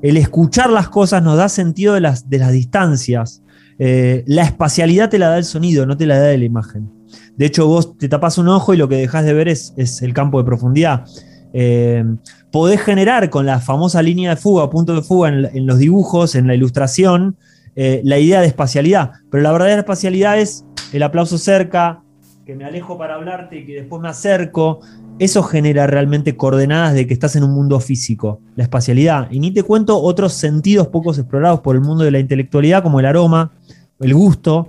El 0.00 0.16
escuchar 0.16 0.70
las 0.70 0.88
cosas 0.88 1.22
nos 1.22 1.36
da 1.36 1.50
sentido 1.50 1.92
de 1.92 2.00
las, 2.00 2.30
de 2.30 2.38
las 2.38 2.52
distancias. 2.52 3.42
Eh, 3.78 4.24
la 4.26 4.44
espacialidad 4.44 5.10
te 5.10 5.18
la 5.18 5.28
da 5.28 5.36
el 5.36 5.44
sonido, 5.44 5.84
no 5.84 5.98
te 5.98 6.06
la 6.06 6.18
da 6.18 6.34
la 6.34 6.42
imagen. 6.42 6.90
De 7.36 7.44
hecho, 7.44 7.66
vos 7.66 7.98
te 7.98 8.08
tapas 8.08 8.38
un 8.38 8.48
ojo 8.48 8.72
y 8.72 8.78
lo 8.78 8.88
que 8.88 8.96
dejas 8.96 9.26
de 9.26 9.34
ver 9.34 9.48
es, 9.48 9.74
el 10.00 10.14
campo 10.14 10.38
de 10.38 10.44
profundidad. 10.44 11.04
Eh, 11.52 12.02
podés 12.50 12.80
generar 12.80 13.28
con 13.28 13.44
la 13.44 13.60
famosa 13.60 14.00
línea 14.00 14.30
de 14.30 14.36
fuga, 14.36 14.70
punto 14.70 14.94
de 14.94 15.02
fuga 15.02 15.28
en, 15.28 15.66
los 15.66 15.78
dibujos, 15.78 16.34
en 16.34 16.46
la 16.46 16.54
ilustración, 16.54 17.36
la 17.74 18.18
idea 18.18 18.40
de 18.40 18.46
espacialidad. 18.46 19.10
Pero 19.30 19.42
la 19.42 19.52
verdadera 19.52 19.80
espacialidad 19.80 20.38
es 20.38 20.64
el 20.94 21.02
aplauso 21.02 21.36
cerca, 21.36 22.02
que 22.44 22.56
me 22.56 22.64
alejo 22.64 22.98
para 22.98 23.14
hablarte 23.14 23.60
y 23.60 23.66
que 23.66 23.74
después 23.74 24.02
me 24.02 24.08
acerco, 24.08 24.80
eso 25.18 25.42
genera 25.44 25.86
realmente 25.86 26.36
coordenadas 26.36 26.94
de 26.94 27.06
que 27.06 27.14
estás 27.14 27.36
en 27.36 27.44
un 27.44 27.52
mundo 27.52 27.78
físico, 27.78 28.40
la 28.56 28.64
espacialidad. 28.64 29.30
Y 29.30 29.38
ni 29.38 29.52
te 29.52 29.62
cuento 29.62 30.00
otros 30.00 30.32
sentidos 30.32 30.88
pocos 30.88 31.18
explorados 31.18 31.60
por 31.60 31.76
el 31.76 31.82
mundo 31.82 32.02
de 32.02 32.10
la 32.10 32.18
intelectualidad, 32.18 32.82
como 32.82 32.98
el 32.98 33.06
aroma, 33.06 33.52
el 34.00 34.14
gusto 34.14 34.68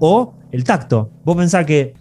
o 0.00 0.34
el 0.50 0.64
tacto. 0.64 1.10
Vos 1.24 1.36
pensás 1.36 1.64
que 1.64 1.94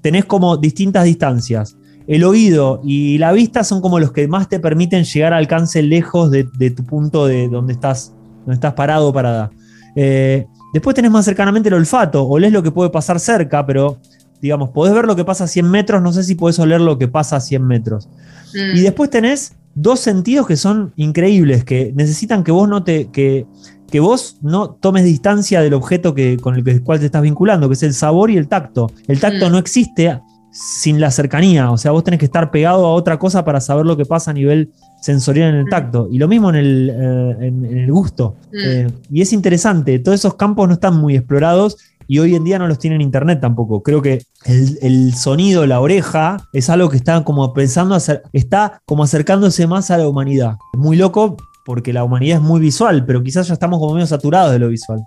tenés 0.00 0.24
como 0.24 0.56
distintas 0.56 1.04
distancias. 1.04 1.76
El 2.06 2.24
oído 2.24 2.80
y 2.84 3.18
la 3.18 3.32
vista 3.32 3.64
son 3.64 3.80
como 3.80 3.98
los 3.98 4.12
que 4.12 4.28
más 4.28 4.48
te 4.48 4.60
permiten 4.60 5.04
llegar 5.04 5.32
al 5.32 5.40
alcance 5.40 5.82
lejos 5.82 6.30
de, 6.30 6.44
tu 6.44 6.84
punto 6.84 7.26
de 7.26 7.48
donde 7.48 7.72
estás, 7.72 8.14
donde 8.40 8.54
estás 8.54 8.74
parado 8.74 9.08
o 9.08 9.12
parada. 9.12 9.50
Eh, 9.96 10.46
después 10.72 10.94
tenés 10.94 11.10
más 11.10 11.24
cercanamente 11.24 11.68
el 11.68 11.74
olfato, 11.74 12.24
olés 12.26 12.52
lo 12.52 12.62
que 12.62 12.70
puede 12.70 12.90
pasar 12.90 13.18
cerca, 13.18 13.66
pero 13.66 13.98
digamos, 14.40 14.70
podés 14.70 14.94
ver 14.94 15.06
lo 15.06 15.16
que 15.16 15.24
pasa 15.24 15.44
a 15.44 15.48
100 15.48 15.70
metros, 15.70 16.02
no 16.02 16.12
sé 16.12 16.22
si 16.22 16.34
podés 16.34 16.58
oler 16.58 16.80
lo 16.80 16.98
que 16.98 17.08
pasa 17.08 17.36
a 17.36 17.40
100 17.40 17.66
metros. 17.66 18.08
Mm. 18.54 18.76
Y 18.76 18.80
después 18.80 19.10
tenés 19.10 19.52
dos 19.74 20.00
sentidos 20.00 20.46
que 20.46 20.56
son 20.56 20.92
increíbles, 20.96 21.64
que 21.64 21.92
necesitan 21.94 22.44
que 22.44 22.52
vos 22.52 22.68
no 22.68 22.82
te, 22.82 23.08
que, 23.10 23.46
que 23.90 24.00
vos 24.00 24.38
no 24.42 24.70
tomes 24.70 25.04
distancia 25.04 25.60
del 25.60 25.74
objeto 25.74 26.14
que, 26.14 26.36
con 26.36 26.56
el 26.56 26.82
cual 26.82 27.00
te 27.00 27.06
estás 27.06 27.22
vinculando, 27.22 27.68
que 27.68 27.74
es 27.74 27.82
el 27.82 27.94
sabor 27.94 28.30
y 28.30 28.36
el 28.36 28.48
tacto. 28.48 28.90
El 29.06 29.20
tacto 29.20 29.48
mm. 29.48 29.52
no 29.52 29.58
existe 29.58 30.20
sin 30.50 31.00
la 31.00 31.10
cercanía, 31.10 31.70
o 31.70 31.76
sea, 31.76 31.92
vos 31.92 32.02
tenés 32.02 32.18
que 32.18 32.24
estar 32.24 32.50
pegado 32.50 32.86
a 32.86 32.92
otra 32.92 33.18
cosa 33.18 33.44
para 33.44 33.60
saber 33.60 33.86
lo 33.86 33.96
que 33.96 34.06
pasa 34.06 34.30
a 34.30 34.34
nivel 34.34 34.72
sensorial 35.00 35.50
en 35.50 35.56
el 35.56 35.66
mm. 35.66 35.70
tacto. 35.70 36.08
Y 36.10 36.18
lo 36.18 36.26
mismo 36.26 36.50
en 36.50 36.56
el, 36.56 36.90
eh, 36.90 37.46
en, 37.46 37.64
el 37.64 37.92
gusto. 37.92 38.36
Eh, 38.52 38.88
y 39.10 39.22
es 39.22 39.32
interesante, 39.32 39.98
todos 39.98 40.18
esos 40.18 40.34
campos 40.34 40.66
no 40.66 40.74
están 40.74 40.96
muy 40.96 41.16
explorados 41.16 41.76
y 42.08 42.18
hoy 42.18 42.34
en 42.34 42.42
día 42.42 42.58
no 42.58 42.66
los 42.66 42.78
tiene 42.78 42.96
en 42.96 43.02
internet 43.02 43.38
tampoco. 43.40 43.82
Creo 43.82 44.00
que 44.00 44.22
el, 44.46 45.14
sonido, 45.14 45.66
la 45.66 45.80
oreja, 45.80 46.38
es 46.54 46.70
algo 46.70 46.88
que 46.88 46.96
está 46.96 47.22
como 47.22 47.52
pensando, 47.52 47.96
está 48.32 48.80
como 48.86 49.04
acercándose 49.04 49.66
más 49.66 49.90
a 49.90 49.98
la 49.98 50.08
humanidad. 50.08 50.56
Es 50.72 50.80
muy 50.80 50.96
loco 50.96 51.36
porque 51.66 51.92
la 51.92 52.04
humanidad 52.04 52.38
es 52.38 52.42
muy 52.42 52.60
visual, 52.60 53.04
pero 53.04 53.22
quizás 53.22 53.46
ya 53.46 53.54
estamos 53.54 53.78
como 53.78 53.92
medio 53.92 54.06
saturados 54.06 54.52
de 54.52 54.58
lo 54.58 54.68
visual. 54.68 55.00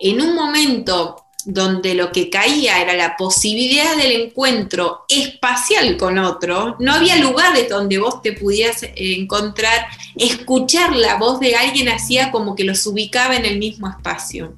En 0.00 0.18
un 0.22 0.34
momento 0.34 1.16
donde 1.44 1.94
lo 1.94 2.10
que 2.10 2.30
caía 2.30 2.80
era 2.80 2.94
la 2.94 3.16
posibilidad 3.16 3.94
del 3.96 4.22
encuentro 4.22 5.04
espacial 5.08 5.98
con 5.98 6.18
otro, 6.18 6.76
no 6.80 6.94
había 6.94 7.16
lugar 7.16 7.54
de 7.54 7.68
donde 7.68 7.98
vos 7.98 8.22
te 8.22 8.32
pudieras 8.32 8.78
encontrar, 8.96 9.86
escuchar 10.16 10.96
la 10.96 11.18
voz 11.18 11.38
de 11.38 11.54
alguien 11.54 11.90
hacía 11.90 12.32
como 12.32 12.56
que 12.56 12.64
los 12.64 12.84
ubicaba 12.86 13.36
en 13.36 13.44
el 13.44 13.58
mismo 13.58 13.88
espacio 13.88 14.56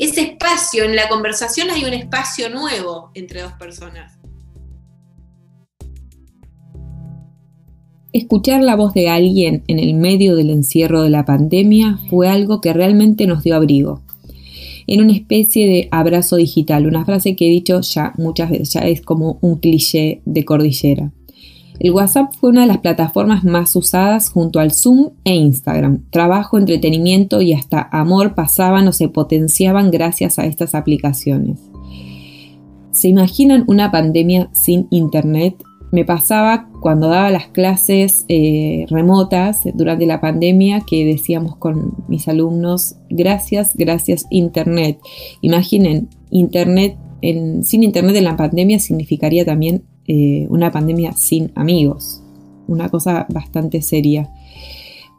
ese 0.00 0.22
espacio, 0.22 0.84
en 0.84 0.96
la 0.96 1.10
conversación 1.10 1.68
hay 1.70 1.84
un 1.84 1.92
espacio 1.92 2.48
nuevo 2.48 3.10
entre 3.12 3.42
dos 3.42 3.52
personas. 3.52 4.18
Escuchar 8.10 8.62
la 8.62 8.76
voz 8.76 8.94
de 8.94 9.10
alguien 9.10 9.62
en 9.68 9.78
el 9.78 9.92
medio 9.92 10.36
del 10.36 10.48
encierro 10.48 11.02
de 11.02 11.10
la 11.10 11.26
pandemia 11.26 11.98
fue 12.08 12.28
algo 12.28 12.62
que 12.62 12.72
realmente 12.72 13.26
nos 13.26 13.42
dio 13.42 13.54
abrigo. 13.54 14.02
En 14.86 15.02
una 15.02 15.12
especie 15.12 15.68
de 15.68 15.88
abrazo 15.90 16.36
digital, 16.36 16.86
una 16.86 17.04
frase 17.04 17.36
que 17.36 17.46
he 17.46 17.50
dicho 17.50 17.82
ya 17.82 18.14
muchas 18.16 18.48
veces, 18.48 18.72
ya 18.72 18.80
es 18.80 19.02
como 19.02 19.38
un 19.42 19.58
cliché 19.58 20.22
de 20.24 20.46
cordillera. 20.46 21.12
El 21.80 21.92
WhatsApp 21.92 22.34
fue 22.38 22.50
una 22.50 22.60
de 22.60 22.66
las 22.66 22.78
plataformas 22.78 23.42
más 23.42 23.74
usadas 23.74 24.28
junto 24.28 24.60
al 24.60 24.70
Zoom 24.70 25.12
e 25.24 25.34
Instagram. 25.34 26.04
Trabajo, 26.10 26.58
entretenimiento 26.58 27.40
y 27.40 27.54
hasta 27.54 27.88
amor 27.90 28.34
pasaban 28.34 28.86
o 28.86 28.92
se 28.92 29.08
potenciaban 29.08 29.90
gracias 29.90 30.38
a 30.38 30.44
estas 30.44 30.74
aplicaciones. 30.74 31.58
¿Se 32.90 33.08
imaginan 33.08 33.64
una 33.66 33.90
pandemia 33.90 34.50
sin 34.52 34.88
Internet? 34.90 35.64
Me 35.90 36.04
pasaba 36.04 36.68
cuando 36.82 37.08
daba 37.08 37.30
las 37.30 37.46
clases 37.46 38.26
eh, 38.28 38.84
remotas 38.90 39.62
durante 39.72 40.04
la 40.04 40.20
pandemia 40.20 40.82
que 40.86 41.06
decíamos 41.06 41.56
con 41.56 41.94
mis 42.08 42.28
alumnos, 42.28 42.96
gracias, 43.08 43.74
gracias 43.74 44.26
Internet. 44.28 44.98
Imaginen, 45.40 46.10
Internet, 46.30 46.98
sin 47.22 47.82
Internet 47.82 48.16
en 48.16 48.24
la 48.24 48.36
pandemia 48.36 48.78
significaría 48.80 49.46
también 49.46 49.82
eh, 50.12 50.48
una 50.50 50.72
pandemia 50.72 51.12
sin 51.12 51.52
amigos, 51.54 52.20
una 52.66 52.88
cosa 52.88 53.26
bastante 53.28 53.80
seria. 53.80 54.28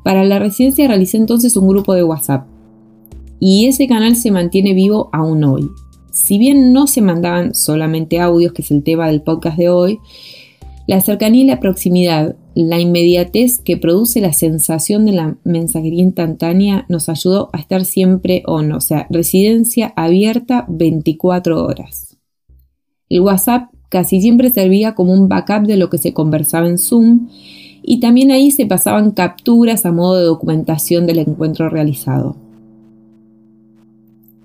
Para 0.04 0.26
la 0.26 0.38
residencia 0.38 0.86
realicé 0.86 1.16
entonces 1.16 1.56
un 1.56 1.70
grupo 1.70 1.94
de 1.94 2.04
WhatsApp 2.04 2.46
y 3.40 3.68
ese 3.68 3.88
canal 3.88 4.18
se 4.18 4.32
mantiene 4.32 4.74
vivo 4.74 5.10
aún 5.14 5.46
hoy. 5.46 5.70
Si 6.12 6.38
bien 6.38 6.74
no 6.74 6.88
se 6.88 7.00
mandaban 7.00 7.56
solamente 7.56 8.20
audios, 8.20 8.52
que 8.52 8.64
es 8.64 8.72
el 8.72 8.84
tema 8.84 9.08
del 9.08 9.22
podcast 9.22 9.58
de 9.58 9.70
hoy, 9.70 10.00
la 10.88 11.00
cercanía 11.00 11.44
y 11.46 11.48
la 11.48 11.62
proximidad, 11.62 12.36
la 12.54 12.82
inmediatez 12.82 13.60
que 13.60 13.78
produce 13.78 14.20
la 14.20 14.34
sensación 14.34 15.06
de 15.06 15.14
la 15.14 15.38
mensajería 15.46 16.04
instantánea 16.04 16.86
nos 16.90 17.08
ayudó 17.08 17.50
a 17.54 17.60
estar 17.60 17.86
siempre 17.86 18.44
on, 18.46 18.74
o 18.74 18.82
sea, 18.82 19.08
residencia 19.10 19.94
abierta 19.96 20.66
24 20.68 21.64
horas. 21.64 22.18
El 23.08 23.22
WhatsApp 23.22 23.71
casi 23.92 24.22
siempre 24.22 24.50
servía 24.50 24.96
como 24.96 25.14
un 25.14 25.28
backup 25.28 25.68
de 25.68 25.76
lo 25.76 25.90
que 25.90 25.98
se 25.98 26.14
conversaba 26.14 26.68
en 26.68 26.78
Zoom 26.78 27.28
y 27.84 28.00
también 28.00 28.32
ahí 28.32 28.50
se 28.50 28.66
pasaban 28.66 29.12
capturas 29.12 29.86
a 29.86 29.92
modo 29.92 30.18
de 30.18 30.24
documentación 30.24 31.06
del 31.06 31.20
encuentro 31.20 31.70
realizado. 31.70 32.38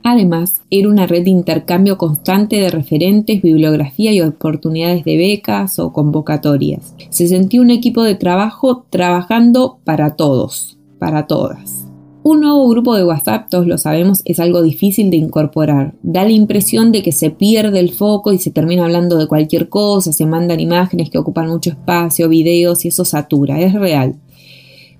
Además, 0.02 0.62
era 0.70 0.88
una 0.88 1.06
red 1.06 1.24
de 1.24 1.30
intercambio 1.30 1.96
constante 1.96 2.56
de 2.56 2.70
referentes, 2.70 3.40
bibliografía 3.40 4.12
y 4.12 4.20
oportunidades 4.20 5.04
de 5.04 5.16
becas 5.16 5.78
o 5.78 5.92
convocatorias. 5.92 6.94
Se 7.10 7.28
sentía 7.28 7.60
un 7.60 7.70
equipo 7.70 8.02
de 8.02 8.14
trabajo 8.16 8.84
trabajando 8.90 9.78
para 9.84 10.16
todos, 10.16 10.76
para 10.98 11.26
todas. 11.26 11.85
Un 12.28 12.40
nuevo 12.40 12.68
grupo 12.68 12.96
de 12.96 13.04
WhatsApp, 13.04 13.48
todos 13.50 13.68
lo 13.68 13.78
sabemos, 13.78 14.22
es 14.24 14.40
algo 14.40 14.60
difícil 14.60 15.10
de 15.10 15.16
incorporar. 15.16 15.94
Da 16.02 16.24
la 16.24 16.32
impresión 16.32 16.90
de 16.90 17.00
que 17.00 17.12
se 17.12 17.30
pierde 17.30 17.78
el 17.78 17.92
foco 17.92 18.32
y 18.32 18.38
se 18.38 18.50
termina 18.50 18.82
hablando 18.82 19.16
de 19.16 19.28
cualquier 19.28 19.68
cosa, 19.68 20.12
se 20.12 20.26
mandan 20.26 20.58
imágenes 20.58 21.08
que 21.08 21.18
ocupan 21.18 21.46
mucho 21.46 21.70
espacio, 21.70 22.28
videos 22.28 22.84
y 22.84 22.88
eso 22.88 23.04
satura, 23.04 23.60
es 23.60 23.74
real. 23.74 24.16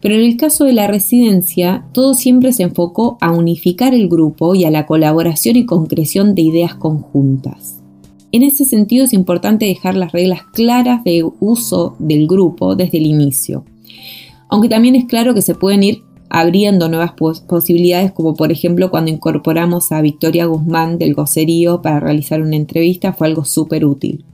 Pero 0.00 0.14
en 0.14 0.21
el 0.21 0.37
caso 0.37 0.66
de 0.66 0.73
la 0.73 0.87
residencia, 0.87 1.85
todo 1.90 2.14
siempre 2.14 2.52
se 2.52 2.62
enfocó 2.62 3.18
a 3.21 3.33
unificar 3.33 3.92
el 3.92 4.09
grupo 4.09 4.54
y 4.54 4.64
a 4.64 4.71
la 4.71 4.87
colaboración 4.87 5.56
y 5.56 5.66
concreción 5.66 6.37
de 6.37 6.42
ideas 6.42 6.76
conjuntas. 6.76 7.83
En 8.30 8.45
ese 8.45 8.64
sentido 8.64 9.04
es 9.04 9.12
importante 9.12 9.66
dejar 9.66 9.97
las 9.97 10.12
reglas 10.12 10.42
claras 10.52 11.02
de 11.02 11.28
uso 11.40 11.97
del 11.99 12.28
grupo 12.28 12.76
desde 12.76 12.99
el 12.99 13.06
inicio. 13.06 13.64
Aunque 14.49 14.68
también 14.68 14.95
es 14.95 15.06
claro 15.06 15.35
que 15.35 15.42
se 15.42 15.56
pueden 15.56 15.83
ir 15.83 16.06
abriendo 16.28 16.88
nuevas 16.88 17.12
posibilidades, 17.47 18.12
como 18.12 18.35
por 18.35 18.52
ejemplo 18.52 18.90
cuando 18.90 19.11
incorporamos 19.11 19.92
a 19.92 20.00
Victoria 20.00 20.47
Guzmán 20.47 20.99
del 20.99 21.14
Gocerío 21.14 21.83
para 21.83 22.00
realizar 22.00 22.40
una 22.40 22.56
entrevista, 22.56 23.12
fue 23.12 23.28
algo 23.28 23.45
súper 23.45 23.85
útil. 23.85 24.25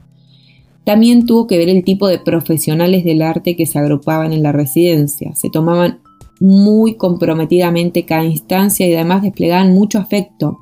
También 0.83 1.25
tuvo 1.25 1.47
que 1.47 1.57
ver 1.57 1.69
el 1.69 1.83
tipo 1.83 2.07
de 2.07 2.19
profesionales 2.19 3.03
del 3.05 3.21
arte 3.21 3.55
que 3.55 3.65
se 3.65 3.79
agrupaban 3.79 4.33
en 4.33 4.43
la 4.43 4.51
residencia. 4.51 5.33
Se 5.33 5.49
tomaban 5.49 5.99
muy 6.41 6.95
comprometidamente 6.95 8.05
cada 8.05 8.25
instancia 8.25 8.87
y 8.87 8.93
además 8.93 9.21
desplegaban 9.21 9.73
mucho 9.73 9.99
afecto. 9.99 10.59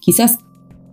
Quizás 0.00 0.38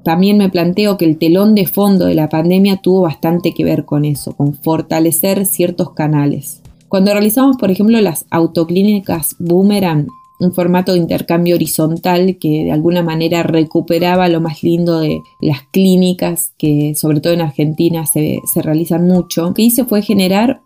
también 0.03 0.37
me 0.37 0.49
planteo 0.49 0.97
que 0.97 1.05
el 1.05 1.17
telón 1.17 1.55
de 1.55 1.65
fondo 1.65 2.05
de 2.05 2.13
la 2.13 2.29
pandemia 2.29 2.77
tuvo 2.77 3.01
bastante 3.01 3.53
que 3.53 3.63
ver 3.63 3.83
con 3.85 4.05
eso, 4.05 4.33
con 4.35 4.53
fortalecer 4.53 5.45
ciertos 5.45 5.93
canales 5.93 6.61
Cuando 6.89 7.11
realizamos, 7.11 7.57
por 7.57 7.69
ejemplo, 7.69 7.99
las 8.01 8.25
autoclínicas 8.29 9.35
Boomerang, 9.39 10.07
un 10.39 10.53
formato 10.53 10.93
de 10.93 10.99
intercambio 10.99 11.55
horizontal 11.55 12.37
que 12.39 12.65
de 12.65 12.71
alguna 12.71 13.01
manera 13.01 13.43
recuperaba 13.43 14.27
lo 14.29 14.39
más 14.39 14.63
lindo 14.63 14.99
de 14.99 15.21
las 15.41 15.63
clínicas 15.71 16.53
que 16.57 16.93
sobre 16.95 17.19
todo 17.19 17.33
en 17.33 17.41
Argentina 17.41 18.05
se, 18.05 18.39
realizan 18.55 19.07
mucho, 19.07 19.43
lo 19.43 19.53
que 19.53 19.63
hice 19.63 19.85
fue 19.85 20.01
generar 20.01 20.61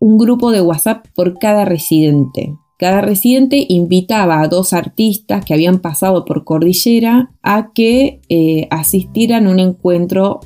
un 0.00 0.18
grupo 0.18 0.50
de 0.50 0.60
WhatsApp 0.60 1.06
por 1.14 1.38
cada 1.38 1.64
residente. 1.64 2.56
Cada 2.76 3.00
residente 3.00 3.64
invitaba 3.68 4.40
a 4.40 4.48
dos 4.48 4.72
artistas 4.72 5.44
que 5.44 5.54
habían 5.54 5.78
pasado 5.78 6.24
por 6.24 6.44
Cordillera 6.44 7.30
a 7.40 7.70
que 7.72 8.20
eh, 8.28 8.66
asistieran 8.70 9.46
a 9.46 9.50
un 9.50 9.60
encuentro 9.60 10.40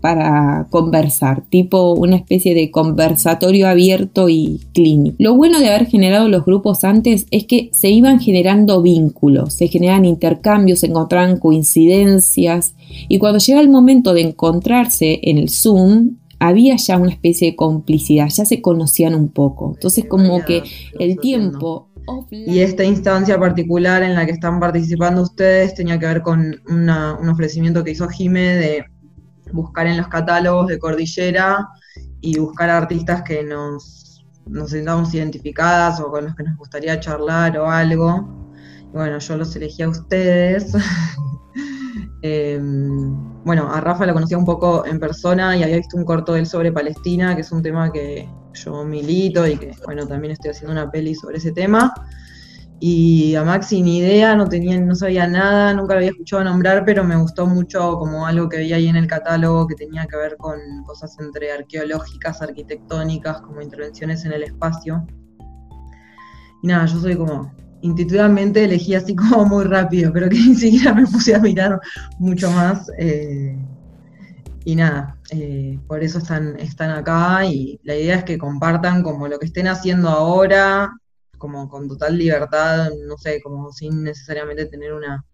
para 0.00 0.66
conversar, 0.70 1.42
tipo 1.48 1.92
una 1.92 2.16
especie 2.16 2.54
de 2.54 2.70
conversatorio 2.70 3.68
abierto 3.68 4.28
y 4.28 4.60
clínico. 4.72 5.16
Lo 5.18 5.36
bueno 5.36 5.58
de 5.58 5.68
haber 5.68 5.86
generado 5.86 6.28
los 6.28 6.44
grupos 6.44 6.84
antes 6.84 7.26
es 7.30 7.44
que 7.44 7.70
se 7.72 7.90
iban 7.90 8.20
generando 8.20 8.82
vínculos, 8.82 9.54
se 9.54 9.68
generaban 9.68 10.04
intercambios, 10.04 10.80
se 10.80 10.86
encontraban 10.86 11.38
coincidencias 11.38 12.74
y 13.08 13.18
cuando 13.18 13.38
llega 13.38 13.60
el 13.60 13.68
momento 13.68 14.14
de 14.14 14.22
encontrarse 14.22 15.20
en 15.22 15.38
el 15.38 15.48
Zoom, 15.48 16.16
había 16.40 16.76
ya 16.76 16.96
una 16.98 17.10
especie 17.10 17.50
de 17.50 17.56
complicidad, 17.56 18.28
ya 18.28 18.44
se 18.44 18.62
conocían 18.62 19.14
un 19.14 19.28
poco. 19.28 19.72
Entonces 19.74 20.04
como 20.08 20.44
que 20.44 20.62
el 20.98 21.18
tiempo... 21.18 21.88
Y 22.30 22.60
esta 22.60 22.84
instancia 22.84 23.38
particular 23.38 24.02
en 24.02 24.14
la 24.14 24.24
que 24.24 24.32
están 24.32 24.58
participando 24.60 25.20
ustedes 25.20 25.74
tenía 25.74 25.98
que 25.98 26.06
ver 26.06 26.22
con 26.22 26.56
un 26.66 26.88
ofrecimiento 27.28 27.84
que 27.84 27.90
hizo 27.90 28.08
Jime 28.08 28.54
de 28.54 28.84
buscar 29.52 29.86
en 29.86 29.96
los 29.96 30.08
catálogos 30.08 30.66
de 30.68 30.78
Cordillera 30.78 31.68
y 32.20 32.38
buscar 32.38 32.70
artistas 32.70 33.22
que 33.22 33.42
nos, 33.42 34.26
nos 34.46 34.70
sintamos 34.70 35.12
identificadas 35.14 36.00
o 36.00 36.10
con 36.10 36.26
los 36.26 36.34
que 36.34 36.42
nos 36.44 36.56
gustaría 36.56 36.98
charlar 37.00 37.58
o 37.58 37.70
algo. 37.70 38.28
bueno, 38.92 39.18
yo 39.18 39.36
los 39.36 39.54
elegí 39.56 39.82
a 39.82 39.88
ustedes. 39.88 40.72
Em, 42.20 43.44
bueno, 43.44 43.72
a 43.72 43.80
Rafa 43.80 44.04
lo 44.04 44.12
conocía 44.12 44.36
un 44.36 44.44
poco 44.44 44.84
en 44.84 44.98
persona 44.98 45.56
y 45.56 45.62
había 45.62 45.76
visto 45.76 45.96
un 45.96 46.04
corto 46.04 46.32
de 46.32 46.40
él 46.40 46.46
sobre 46.46 46.72
Palestina, 46.72 47.36
que 47.36 47.42
es 47.42 47.52
un 47.52 47.62
tema 47.62 47.92
que 47.92 48.28
yo 48.54 48.84
milito 48.84 49.46
y 49.46 49.56
que, 49.56 49.70
bueno, 49.84 50.06
también 50.06 50.32
estoy 50.32 50.50
haciendo 50.50 50.72
una 50.72 50.90
peli 50.90 51.14
sobre 51.14 51.38
ese 51.38 51.52
tema. 51.52 51.94
Y 52.80 53.34
a 53.34 53.42
Maxi 53.42 53.82
ni 53.82 53.98
idea, 53.98 54.36
no 54.36 54.48
tenía, 54.48 54.78
no 54.80 54.94
sabía 54.94 55.26
nada, 55.26 55.74
nunca 55.74 55.94
lo 55.94 55.98
había 55.98 56.10
escuchado 56.10 56.44
nombrar, 56.44 56.84
pero 56.84 57.02
me 57.02 57.16
gustó 57.16 57.46
mucho 57.46 57.98
como 57.98 58.24
algo 58.24 58.48
que 58.48 58.58
vi 58.58 58.72
ahí 58.72 58.86
en 58.86 58.94
el 58.94 59.08
catálogo 59.08 59.66
que 59.66 59.74
tenía 59.74 60.06
que 60.06 60.16
ver 60.16 60.36
con 60.36 60.58
cosas 60.84 61.18
entre 61.18 61.50
arqueológicas, 61.50 62.40
arquitectónicas, 62.40 63.40
como 63.40 63.60
intervenciones 63.60 64.24
en 64.24 64.32
el 64.32 64.44
espacio. 64.44 65.04
Y 66.62 66.68
nada, 66.68 66.86
yo 66.86 67.00
soy 67.00 67.16
como 67.16 67.52
intuitivamente 67.80 68.64
elegí 68.64 68.94
así 68.94 69.14
como 69.14 69.44
muy 69.44 69.64
rápido, 69.64 70.12
pero 70.14 70.28
que 70.28 70.36
ni 70.36 70.54
siquiera 70.54 70.94
me 70.94 71.06
puse 71.06 71.34
a 71.34 71.40
mirar 71.40 71.80
mucho 72.18 72.50
más. 72.52 72.90
Eh, 72.98 73.56
y 74.64 74.76
nada, 74.76 75.16
eh, 75.30 75.78
por 75.86 76.02
eso 76.02 76.18
están, 76.18 76.58
están 76.58 76.90
acá 76.90 77.44
y 77.44 77.80
la 77.84 77.96
idea 77.96 78.16
es 78.16 78.24
que 78.24 78.38
compartan 78.38 79.02
como 79.02 79.26
lo 79.26 79.38
que 79.38 79.46
estén 79.46 79.66
haciendo 79.66 80.08
ahora, 80.10 80.92
como 81.38 81.68
con 81.68 81.88
total 81.88 82.18
libertad, 82.18 82.90
no 83.06 83.16
sé, 83.16 83.40
como 83.42 83.72
sin 83.72 84.02
necesariamente 84.02 84.66
tener 84.66 84.92
una 84.92 85.24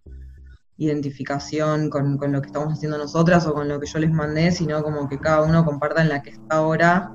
identificación 0.77 1.89
con, 1.89 2.19
lo 2.21 2.41
que 2.41 2.47
estamos 2.47 2.73
haciendo 2.73 2.99
nosotras 2.99 3.47
o 3.47 3.55
con 3.55 3.69
lo 3.69 3.81
que 3.81 3.87
yo 3.87 3.99
les 3.99 4.11
mandé, 4.11 4.51
sino 4.51 4.83
como 4.83 5.09
que 5.09 5.19
cada 5.19 5.43
uno 5.43 5.65
comparta 5.65 6.03
en 6.03 6.09
la 6.09 6.23
que 6.23 6.31
está 6.31 6.57
ahora. 6.57 7.13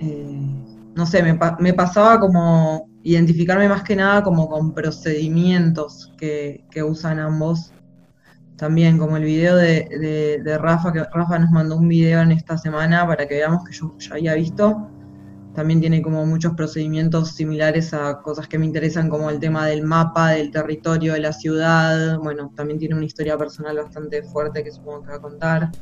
Eh, 0.00 0.64
no 0.94 1.06
sé, 1.06 1.22
me, 1.22 1.38
me, 1.60 1.74
pasaba 1.74 2.18
como 2.18 2.88
identificarme 3.04 3.68
más 3.68 3.84
que 3.84 3.94
nada 3.94 4.22
como 4.22 4.48
con 4.48 4.74
procedimientos 4.74 6.12
que, 6.18 6.64
usan 6.84 7.18
ambos. 7.20 7.72
También 8.56 8.98
como 8.98 9.16
el 9.16 9.22
video 9.22 9.54
de, 9.56 10.40
de, 10.42 10.58
Rafa, 10.58 10.92
que 10.92 11.04
Rafa 11.04 11.38
nos 11.38 11.50
mandó 11.50 11.76
un 11.76 11.88
video 11.88 12.20
en 12.22 12.32
esta 12.32 12.58
semana 12.58 13.06
para 13.06 13.28
que 13.28 13.36
veamos 13.36 13.64
que 13.64 13.72
yo 13.72 13.96
ya 13.98 14.14
había 14.14 14.34
visto 14.34 14.90
también 15.54 15.80
tiene 15.80 16.02
como 16.02 16.24
muchos 16.24 16.54
procedimientos 16.54 17.32
similares 17.32 17.92
a 17.92 18.20
cosas 18.22 18.46
que 18.46 18.58
me 18.58 18.66
interesan, 18.66 19.08
como 19.08 19.30
el 19.30 19.40
tema 19.40 19.66
del 19.66 19.82
mapa, 19.82 20.30
del 20.30 20.50
territorio, 20.50 21.14
de 21.14 21.20
la 21.20 21.32
ciudad. 21.32 22.18
Bueno, 22.18 22.52
también 22.54 22.78
tiene 22.78 22.94
una 22.94 23.04
historia 23.04 23.36
personal 23.36 23.76
bastante 23.76 24.22
fuerte 24.22 24.62
que 24.62 24.70
supongo 24.70 25.02
que 25.02 25.10
va 25.10 25.16
a 25.16 25.20
contar. 25.20 25.72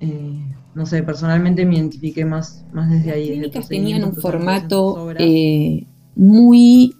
Eh, 0.00 0.44
no 0.74 0.86
sé, 0.86 1.02
personalmente 1.02 1.66
me 1.66 1.76
identifiqué 1.76 2.24
más, 2.24 2.64
más 2.72 2.90
desde 2.90 3.12
ahí. 3.12 3.28
Las 3.28 3.36
clínicas 3.36 3.68
tenían 3.68 4.04
un 4.04 4.14
formato 4.14 5.12
eh, 5.18 5.86
muy 6.14 6.94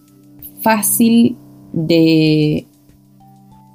fácil 0.61 1.37
de 1.73 2.67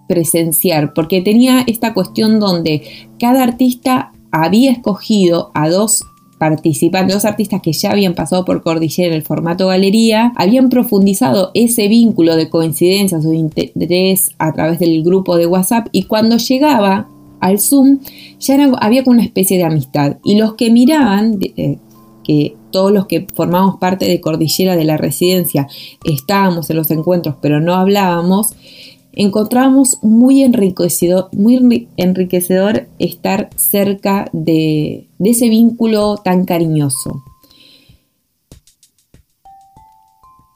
presenciar, 0.08 0.92
porque 0.94 1.22
tenía 1.22 1.62
esta 1.66 1.94
cuestión 1.94 2.38
donde 2.38 2.82
cada 3.18 3.42
artista 3.42 4.12
había 4.30 4.70
escogido 4.72 5.50
a 5.54 5.68
dos 5.68 6.04
participantes, 6.38 7.14
dos 7.14 7.24
artistas 7.24 7.62
que 7.62 7.72
ya 7.72 7.92
habían 7.92 8.14
pasado 8.14 8.44
por 8.44 8.62
Cordillera 8.62 9.08
en 9.08 9.14
el 9.14 9.22
formato 9.22 9.68
galería, 9.68 10.32
habían 10.36 10.68
profundizado 10.68 11.50
ese 11.54 11.88
vínculo 11.88 12.36
de 12.36 12.50
coincidencias 12.50 13.24
o 13.24 13.30
de 13.30 13.36
interés 13.36 14.30
a 14.38 14.52
través 14.52 14.78
del 14.78 15.02
grupo 15.02 15.36
de 15.36 15.46
WhatsApp 15.46 15.88
y 15.92 16.04
cuando 16.04 16.36
llegaba 16.36 17.08
al 17.40 17.58
Zoom 17.58 18.00
ya 18.38 18.58
había 18.80 19.04
como 19.04 19.14
una 19.14 19.24
especie 19.24 19.56
de 19.56 19.64
amistad. 19.64 20.16
Y 20.24 20.38
los 20.38 20.54
que 20.54 20.70
miraban, 20.70 21.38
eh, 21.40 21.78
que 22.24 22.56
todos 22.72 22.92
los 22.92 23.06
que 23.06 23.26
formamos 23.34 23.76
parte 23.78 24.06
de 24.06 24.20
Cordillera 24.20 24.76
de 24.76 24.84
la 24.84 24.96
residencia 24.96 25.68
estábamos 26.04 26.68
en 26.70 26.76
los 26.76 26.90
encuentros 26.90 27.36
pero 27.40 27.60
no 27.60 27.74
hablábamos, 27.74 28.54
encontramos 29.16 29.98
muy 30.02 30.42
enriquecedor, 30.42 31.30
muy 31.32 31.88
enriquecedor 31.96 32.86
estar 32.98 33.48
cerca 33.56 34.28
de, 34.32 35.08
ese 35.18 35.48
vínculo 35.48 36.18
tan 36.18 36.44
cariñoso. 36.44 37.24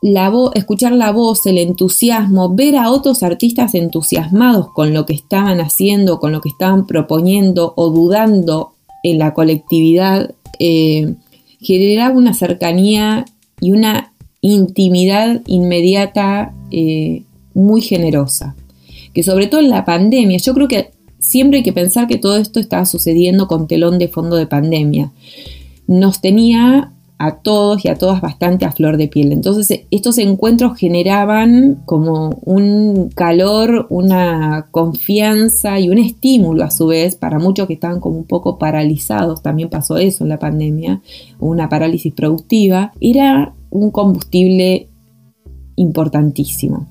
La 0.02 0.32
escuchar 0.54 0.92
la 0.92 1.12
voz, 1.12 1.44
el 1.46 1.58
entusiasmo, 1.58 2.54
ver 2.54 2.76
a 2.76 2.90
otros 2.90 3.22
artistas 3.22 3.74
entusiasmados 3.74 4.68
con 4.72 4.94
lo 4.94 5.04
que 5.04 5.14
estaban 5.14 5.60
haciendo, 5.60 6.20
con 6.20 6.32
lo 6.32 6.40
que 6.40 6.48
estaban 6.50 6.86
proponiendo 6.86 7.74
o 7.76 7.90
dudando 7.90 8.72
en 9.02 9.18
la 9.18 9.34
colectividad, 9.34 10.34
eh, 10.58 11.14
generaba 11.60 12.16
una 12.16 12.34
cercanía 12.34 13.24
y 13.60 13.72
una 13.72 14.12
intimidad 14.40 15.42
inmediata 15.46 16.54
eh, 16.70 17.24
muy 17.60 17.80
generosa. 17.80 18.54
Que 19.12 19.22
sobre 19.22 19.46
todo 19.46 19.60
en 19.60 19.70
la 19.70 19.84
pandemia, 19.84 20.38
yo 20.38 20.54
creo 20.54 20.68
que 20.68 20.90
siempre 21.18 21.58
hay 21.58 21.62
que 21.62 21.72
pensar 21.72 22.06
que 22.06 22.18
todo 22.18 22.36
esto 22.36 22.60
estaba 22.60 22.86
sucediendo 22.86 23.46
con 23.48 23.66
telón 23.66 23.98
de 23.98 24.08
fondo 24.08 24.36
de 24.36 24.46
pandemia. 24.46 25.12
Nos 25.86 26.20
tenía 26.20 26.92
a 27.20 27.36
todos 27.36 27.84
y 27.84 27.88
a 27.88 27.96
todas 27.96 28.22
bastante 28.22 28.64
a 28.64 28.72
flor 28.72 28.96
de 28.96 29.06
piel. 29.06 29.30
Entonces 29.32 29.82
estos 29.90 30.16
encuentros 30.16 30.78
generaban 30.78 31.82
como 31.84 32.40
un 32.46 33.10
calor, 33.14 33.86
una 33.90 34.68
confianza 34.70 35.78
y 35.78 35.90
un 35.90 35.98
estímulo 35.98 36.64
a 36.64 36.70
su 36.70 36.86
vez 36.86 37.16
para 37.16 37.38
muchos 37.38 37.66
que 37.66 37.74
estaban 37.74 38.00
como 38.00 38.16
un 38.16 38.24
poco 38.24 38.58
paralizados, 38.58 39.42
también 39.42 39.68
pasó 39.68 39.98
eso 39.98 40.24
en 40.24 40.30
la 40.30 40.38
pandemia, 40.38 41.02
una 41.38 41.68
parálisis 41.68 42.14
productiva, 42.14 42.92
era 43.02 43.52
un 43.68 43.90
combustible 43.90 44.88
importantísimo. 45.76 46.86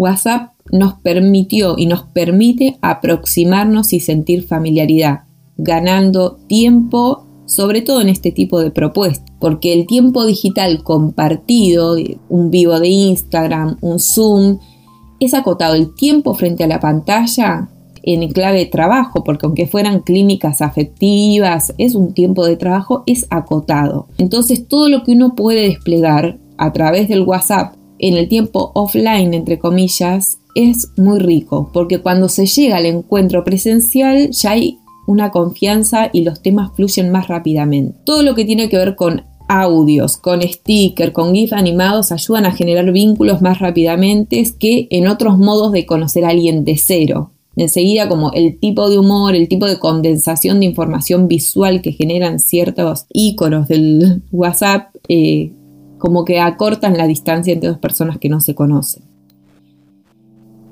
WhatsApp 0.00 0.52
nos 0.72 0.94
permitió 0.94 1.74
y 1.76 1.84
nos 1.84 2.04
permite 2.04 2.78
aproximarnos 2.80 3.92
y 3.92 4.00
sentir 4.00 4.46
familiaridad, 4.46 5.24
ganando 5.58 6.38
tiempo, 6.46 7.26
sobre 7.44 7.82
todo 7.82 8.00
en 8.00 8.08
este 8.08 8.32
tipo 8.32 8.60
de 8.60 8.70
propuestas, 8.70 9.30
porque 9.38 9.74
el 9.74 9.86
tiempo 9.86 10.24
digital 10.24 10.82
compartido, 10.82 11.96
un 12.30 12.50
vivo 12.50 12.80
de 12.80 12.88
Instagram, 12.88 13.76
un 13.82 13.98
Zoom, 13.98 14.58
es 15.18 15.34
acotado. 15.34 15.74
El 15.74 15.94
tiempo 15.94 16.32
frente 16.32 16.64
a 16.64 16.68
la 16.68 16.80
pantalla 16.80 17.68
en 18.02 18.26
clave 18.30 18.60
de 18.60 18.66
trabajo, 18.66 19.22
porque 19.22 19.44
aunque 19.44 19.66
fueran 19.66 20.00
clínicas 20.00 20.62
afectivas, 20.62 21.74
es 21.76 21.94
un 21.94 22.14
tiempo 22.14 22.46
de 22.46 22.56
trabajo, 22.56 23.02
es 23.04 23.26
acotado. 23.28 24.06
Entonces 24.16 24.66
todo 24.66 24.88
lo 24.88 25.02
que 25.02 25.12
uno 25.12 25.34
puede 25.34 25.68
desplegar 25.68 26.38
a 26.56 26.72
través 26.72 27.08
del 27.08 27.22
WhatsApp 27.22 27.74
en 28.00 28.16
el 28.16 28.28
tiempo 28.28 28.72
offline, 28.74 29.34
entre 29.34 29.58
comillas, 29.58 30.38
es 30.54 30.88
muy 30.96 31.18
rico, 31.18 31.70
porque 31.72 32.00
cuando 32.00 32.28
se 32.28 32.46
llega 32.46 32.78
al 32.78 32.86
encuentro 32.86 33.44
presencial 33.44 34.30
ya 34.30 34.52
hay 34.52 34.78
una 35.06 35.30
confianza 35.30 36.10
y 36.12 36.22
los 36.22 36.42
temas 36.42 36.72
fluyen 36.74 37.10
más 37.10 37.28
rápidamente. 37.28 37.98
Todo 38.04 38.22
lo 38.22 38.34
que 38.34 38.44
tiene 38.44 38.68
que 38.68 38.76
ver 38.76 38.96
con 38.96 39.24
audios, 39.48 40.16
con 40.16 40.42
stickers, 40.42 41.12
con 41.12 41.34
GIF 41.34 41.52
animados 41.52 42.12
ayudan 42.12 42.46
a 42.46 42.52
generar 42.52 42.92
vínculos 42.92 43.42
más 43.42 43.58
rápidamente 43.58 44.44
que 44.58 44.86
en 44.90 45.08
otros 45.08 45.38
modos 45.38 45.72
de 45.72 45.86
conocer 45.86 46.24
a 46.24 46.28
alguien 46.28 46.64
de 46.64 46.76
cero. 46.76 47.32
enseguida 47.56 48.08
como 48.08 48.30
el 48.32 48.58
tipo 48.58 48.88
de 48.88 48.98
humor, 48.98 49.34
el 49.34 49.48
tipo 49.48 49.66
de 49.66 49.80
condensación 49.80 50.60
de 50.60 50.66
información 50.66 51.26
visual 51.26 51.82
que 51.82 51.92
generan 51.92 52.38
ciertos 52.38 53.06
iconos 53.12 53.66
del 53.66 54.22
WhatsApp, 54.30 54.94
eh, 55.08 55.50
como 56.00 56.24
que 56.24 56.40
acortan 56.40 56.96
la 56.96 57.06
distancia 57.06 57.52
entre 57.52 57.68
dos 57.68 57.78
personas 57.78 58.18
que 58.18 58.28
no 58.28 58.40
se 58.40 58.56
conocen. 58.56 59.04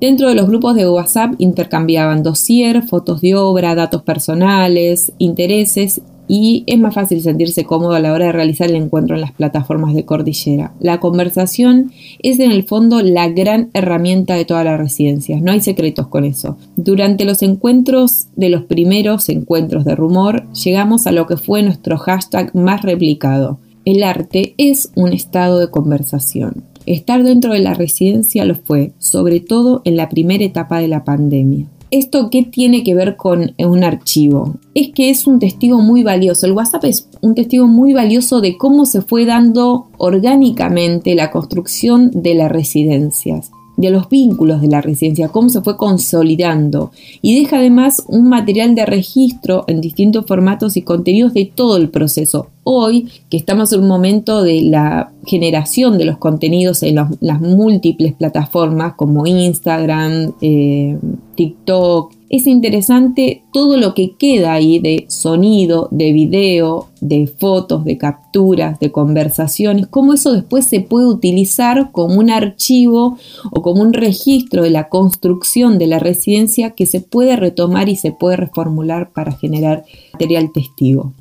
Dentro 0.00 0.28
de 0.28 0.34
los 0.34 0.48
grupos 0.48 0.74
de 0.74 0.88
WhatsApp 0.88 1.34
intercambiaban 1.38 2.22
dossier, 2.22 2.82
fotos 2.82 3.20
de 3.20 3.34
obra, 3.34 3.74
datos 3.74 4.02
personales, 4.02 5.12
intereses 5.18 6.00
y 6.28 6.62
es 6.66 6.78
más 6.78 6.94
fácil 6.94 7.20
sentirse 7.20 7.64
cómodo 7.64 7.94
a 7.94 8.00
la 8.00 8.12
hora 8.12 8.26
de 8.26 8.32
realizar 8.32 8.68
el 8.68 8.76
encuentro 8.76 9.16
en 9.16 9.22
las 9.22 9.32
plataformas 9.32 9.94
de 9.94 10.04
cordillera. 10.04 10.72
La 10.78 11.00
conversación 11.00 11.90
es 12.22 12.38
en 12.38 12.52
el 12.52 12.62
fondo 12.62 13.02
la 13.02 13.28
gran 13.28 13.70
herramienta 13.72 14.34
de 14.34 14.44
todas 14.44 14.64
las 14.64 14.78
residencias, 14.78 15.42
no 15.42 15.50
hay 15.50 15.60
secretos 15.60 16.06
con 16.06 16.24
eso. 16.24 16.56
Durante 16.76 17.24
los 17.24 17.42
encuentros 17.42 18.28
de 18.36 18.50
los 18.50 18.62
primeros 18.64 19.28
encuentros 19.30 19.84
de 19.84 19.96
rumor, 19.96 20.46
llegamos 20.52 21.06
a 21.06 21.12
lo 21.12 21.26
que 21.26 21.38
fue 21.38 21.62
nuestro 21.62 21.98
hashtag 21.98 22.54
más 22.54 22.82
replicado. 22.82 23.58
El 23.88 24.03
arte 24.03 24.55
es 24.59 24.92
un 24.96 25.14
estado 25.14 25.59
de 25.59 25.70
conversación. 25.70 26.62
Estar 26.85 27.22
dentro 27.22 27.55
de 27.55 27.61
la 27.61 27.72
residencia 27.72 28.44
lo 28.44 28.55
fue, 28.55 28.92
sobre 28.98 29.40
todo 29.40 29.81
en 29.87 29.96
la 29.96 30.11
primera 30.11 30.44
etapa 30.44 30.79
de 30.79 30.88
la 30.88 31.05
pandemia. 31.05 31.64
¿Esto 31.90 32.29
qué 32.29 32.42
tiene 32.42 32.85
que 32.85 32.94
ver 32.94 33.16
con 33.16 33.55
un 33.57 33.85
archivo? 33.85 34.57
Es 34.74 34.90
que 34.90 35.09
es 35.09 35.27
un 35.27 35.38
testigo 35.38 35.81
muy 35.81 36.03
valioso. 36.03 36.44
El 36.44 36.53
WhatsApp 36.53 36.85
es 36.85 37.09
un 37.22 37.35
testigo 37.35 37.66
muy 37.66 37.94
valioso 37.94 38.42
de 38.42 38.59
cómo 38.59 38.85
se 38.85 39.01
fue 39.01 39.24
dando 39.24 39.87
orgánicamente 39.96 41.14
la 41.14 41.31
construcción 41.31 42.11
de 42.12 42.35
las 42.35 42.53
residencias 42.53 43.53
de 43.78 43.90
los 43.90 44.08
vínculos 44.08 44.60
de 44.60 44.66
la 44.66 44.82
residencia, 44.82 45.28
cómo 45.28 45.48
se 45.48 45.62
fue 45.62 45.76
consolidando 45.76 46.90
y 47.22 47.40
deja 47.40 47.58
además 47.58 48.02
un 48.08 48.28
material 48.28 48.74
de 48.74 48.84
registro 48.84 49.64
en 49.68 49.80
distintos 49.80 50.26
formatos 50.26 50.76
y 50.76 50.82
contenidos 50.82 51.32
de 51.32 51.50
todo 51.54 51.76
el 51.76 51.88
proceso. 51.88 52.48
Hoy, 52.64 53.08
que 53.30 53.36
estamos 53.36 53.72
en 53.72 53.80
un 53.80 53.88
momento 53.88 54.42
de 54.42 54.62
la 54.62 55.12
generación 55.24 55.96
de 55.96 56.04
los 56.04 56.18
contenidos 56.18 56.82
en 56.82 56.96
las 57.20 57.40
múltiples 57.40 58.14
plataformas 58.14 58.94
como 58.94 59.26
Instagram, 59.26 60.32
eh, 60.42 60.98
TikTok, 61.36 62.17
es 62.30 62.46
interesante 62.46 63.42
todo 63.52 63.78
lo 63.78 63.94
que 63.94 64.16
queda 64.16 64.52
ahí 64.52 64.80
de 64.80 65.06
sonido, 65.08 65.88
de 65.90 66.12
video, 66.12 66.88
de 67.00 67.26
fotos, 67.26 67.84
de 67.84 67.96
capturas, 67.96 68.78
de 68.80 68.92
conversaciones, 68.92 69.86
cómo 69.86 70.12
eso 70.12 70.32
después 70.32 70.66
se 70.66 70.80
puede 70.80 71.06
utilizar 71.06 71.90
como 71.90 72.16
un 72.16 72.30
archivo 72.30 73.16
o 73.50 73.62
como 73.62 73.80
un 73.80 73.94
registro 73.94 74.62
de 74.62 74.70
la 74.70 74.88
construcción 74.90 75.78
de 75.78 75.86
la 75.86 75.98
residencia 75.98 76.72
que 76.72 76.84
se 76.84 77.00
puede 77.00 77.36
retomar 77.36 77.88
y 77.88 77.96
se 77.96 78.12
puede 78.12 78.36
reformular 78.36 79.10
para 79.12 79.32
generar 79.32 79.84
material 80.12 80.52
testigo. 80.52 81.14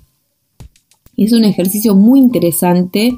Es 1.15 1.32
un 1.32 1.46
ejercicio 1.46 1.96
muy 1.96 2.20
interesante 2.20 3.15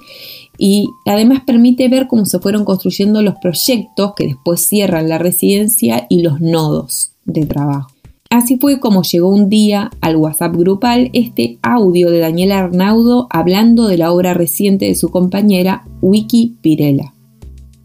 y 0.57 0.87
además 1.05 1.41
permite 1.45 1.89
ver 1.89 2.07
cómo 2.07 2.25
se 2.25 2.39
fueron 2.39 2.65
construyendo 2.65 3.21
los 3.21 3.35
proyectos 3.41 4.13
que 4.15 4.27
después 4.27 4.61
cierran 4.61 5.09
la 5.09 5.17
residencia 5.17 6.05
y 6.07 6.21
los 6.21 6.39
nodos 6.39 7.13
de 7.31 7.45
trabajo. 7.45 7.89
Así 8.29 8.57
fue 8.57 8.79
como 8.79 9.01
llegó 9.01 9.29
un 9.29 9.49
día 9.49 9.89
al 10.01 10.15
WhatsApp 10.15 10.55
grupal 10.55 11.09
este 11.13 11.57
audio 11.63 12.11
de 12.11 12.19
Daniela 12.19 12.59
Arnaudo 12.59 13.27
hablando 13.31 13.87
de 13.87 13.97
la 13.97 14.11
obra 14.11 14.35
reciente 14.35 14.85
de 14.85 14.93
su 14.93 15.09
compañera 15.09 15.83
Wiki 16.01 16.57
Pirela. 16.61 17.15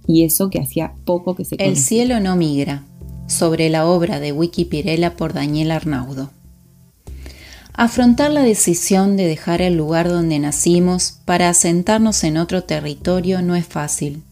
Y 0.06 0.24
eso 0.24 0.50
que 0.50 0.60
hacía 0.60 0.92
poco 1.06 1.34
que 1.34 1.46
se 1.46 1.56
El 1.56 1.78
cielo 1.78 2.20
no 2.20 2.36
migra, 2.36 2.84
sobre 3.26 3.70
la 3.70 3.86
obra 3.86 4.20
de 4.20 4.32
Wiki 4.32 4.66
Pirela 4.66 5.16
por 5.16 5.32
Daniela 5.32 5.76
Arnaudo. 5.76 6.28
Afrontar 7.72 8.30
la 8.30 8.42
decisión 8.42 9.16
de 9.16 9.26
dejar 9.26 9.62
el 9.62 9.78
lugar 9.78 10.10
donde 10.10 10.38
nacimos 10.38 11.20
para 11.24 11.48
asentarnos 11.48 12.22
en 12.22 12.36
otro 12.36 12.64
territorio 12.64 13.40
no 13.40 13.56
es 13.56 13.66
fácil, 13.66 14.22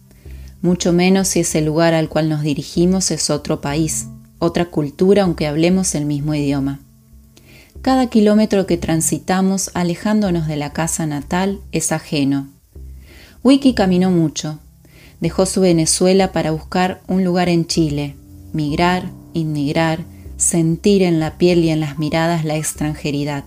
mucho 0.61 0.93
menos 0.93 1.29
si 1.29 1.41
ese 1.41 1.63
lugar 1.63 1.95
al 1.95 2.11
cual 2.11 2.29
nos 2.29 2.43
dirigimos 2.43 3.11
es 3.11 3.31
otro 3.31 3.63
país 3.63 4.09
otra 4.43 4.65
cultura 4.65 5.23
aunque 5.23 5.47
hablemos 5.47 5.95
el 5.95 6.05
mismo 6.05 6.35
idioma. 6.35 6.81
Cada 7.81 8.09
kilómetro 8.09 8.67
que 8.67 8.77
transitamos 8.77 9.71
alejándonos 9.73 10.49
de 10.49 10.57
la 10.57 10.73
casa 10.73 11.07
natal 11.07 11.61
es 11.71 11.93
ajeno. 11.93 12.49
Wiki 13.45 13.75
caminó 13.75 14.11
mucho. 14.11 14.59
Dejó 15.21 15.47
su 15.47 15.61
Venezuela 15.61 16.33
para 16.33 16.51
buscar 16.51 17.03
un 17.07 17.23
lugar 17.25 17.49
en 17.49 17.67
Chile, 17.67 18.17
migrar, 18.53 19.11
inmigrar, 19.33 20.01
sentir 20.39 21.03
en 21.03 21.21
la 21.21 21.39
piel 21.39 21.65
y 21.65 21.71
en 21.71 21.79
las 21.79 22.01
miradas 22.01 22.45
la 22.45 22.57
extranjeridad. 22.57 23.45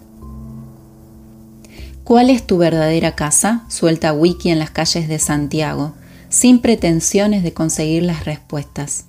¿Cuál 2.05 2.29
es 2.29 2.47
tu 2.47 2.57
verdadera 2.57 3.15
casa? 3.15 3.65
Suelta 3.67 4.13
Wiki 4.13 4.49
en 4.49 4.59
las 4.59 4.71
calles 4.71 5.09
de 5.09 5.19
Santiago, 5.19 5.93
sin 6.29 6.59
pretensiones 6.59 7.43
de 7.43 7.51
conseguir 7.51 8.03
las 8.03 8.23
respuestas. 8.23 9.05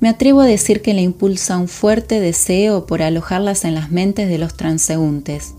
Me 0.00 0.08
atrevo 0.08 0.42
a 0.42 0.46
decir 0.46 0.82
que 0.82 0.92
le 0.92 1.02
impulsa 1.02 1.56
un 1.56 1.68
fuerte 1.68 2.20
deseo 2.20 2.86
por 2.86 3.02
alojarlas 3.02 3.64
en 3.64 3.74
las 3.74 3.90
mentes 3.90 4.28
de 4.28 4.38
los 4.38 4.54
transeúntes 4.56 5.54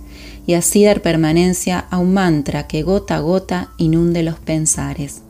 y 0.46 0.54
así 0.54 0.84
dar 0.86 1.02
permanencia 1.02 1.80
a 1.90 1.98
un 1.98 2.14
mantra 2.14 2.68
que 2.68 2.84
gota 2.84 3.18
a 3.18 3.20
gota 3.20 3.72
inunde 3.78 4.24
los 4.24 4.40
pensares. 4.40 5.22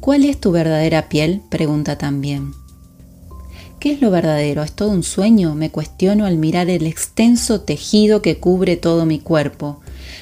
¿Cuál 0.00 0.24
es 0.24 0.38
tu 0.38 0.50
verdadera 0.50 1.08
piel? 1.08 1.40
pregunta 1.48 1.96
también. 1.96 2.52
¿Qué 3.78 3.92
es 3.92 4.00
lo 4.00 4.10
verdadero? 4.10 4.62
¿Es 4.62 4.72
todo 4.72 4.90
un 4.90 5.02
sueño? 5.02 5.54
Me 5.54 5.70
cuestiono 5.70 6.26
al 6.26 6.36
mirar 6.36 6.70
el 6.70 6.86
extenso 6.86 7.60
tejido 7.60 8.22
que 8.22 8.38
cubre 8.38 8.76
todo 8.76 9.06
mi 9.06 9.18
cuerpo, 9.18 9.80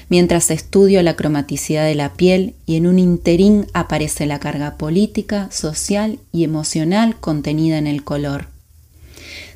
mientras 0.08 0.50
estudio 0.50 1.02
la 1.02 1.16
cromaticidad 1.16 1.86
de 1.86 1.94
la 1.94 2.12
piel 2.12 2.54
y 2.66 2.76
en 2.76 2.86
un 2.86 2.98
interín 2.98 3.66
aparece 3.72 4.26
la 4.26 4.38
carga 4.38 4.76
política, 4.76 5.48
social 5.50 6.18
y 6.32 6.44
emocional 6.44 7.16
contenida 7.18 7.78
en 7.78 7.86
el 7.86 8.04
color. 8.04 8.48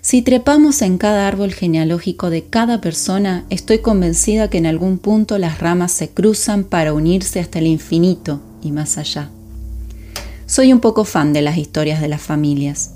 Si 0.00 0.22
trepamos 0.22 0.82
en 0.82 0.98
cada 0.98 1.26
árbol 1.26 1.52
genealógico 1.52 2.30
de 2.30 2.44
cada 2.44 2.80
persona, 2.80 3.44
estoy 3.50 3.80
convencida 3.80 4.48
que 4.48 4.56
en 4.56 4.66
algún 4.66 4.98
punto 4.98 5.36
las 5.36 5.58
ramas 5.58 5.92
se 5.92 6.08
cruzan 6.10 6.64
para 6.64 6.92
unirse 6.94 7.40
hasta 7.40 7.58
el 7.58 7.66
infinito 7.66 8.40
y 8.62 8.70
más 8.70 8.98
allá. 8.98 9.30
Soy 10.46 10.72
un 10.72 10.80
poco 10.80 11.04
fan 11.04 11.32
de 11.32 11.42
las 11.42 11.58
historias 11.58 12.00
de 12.00 12.08
las 12.08 12.22
familias. 12.22 12.92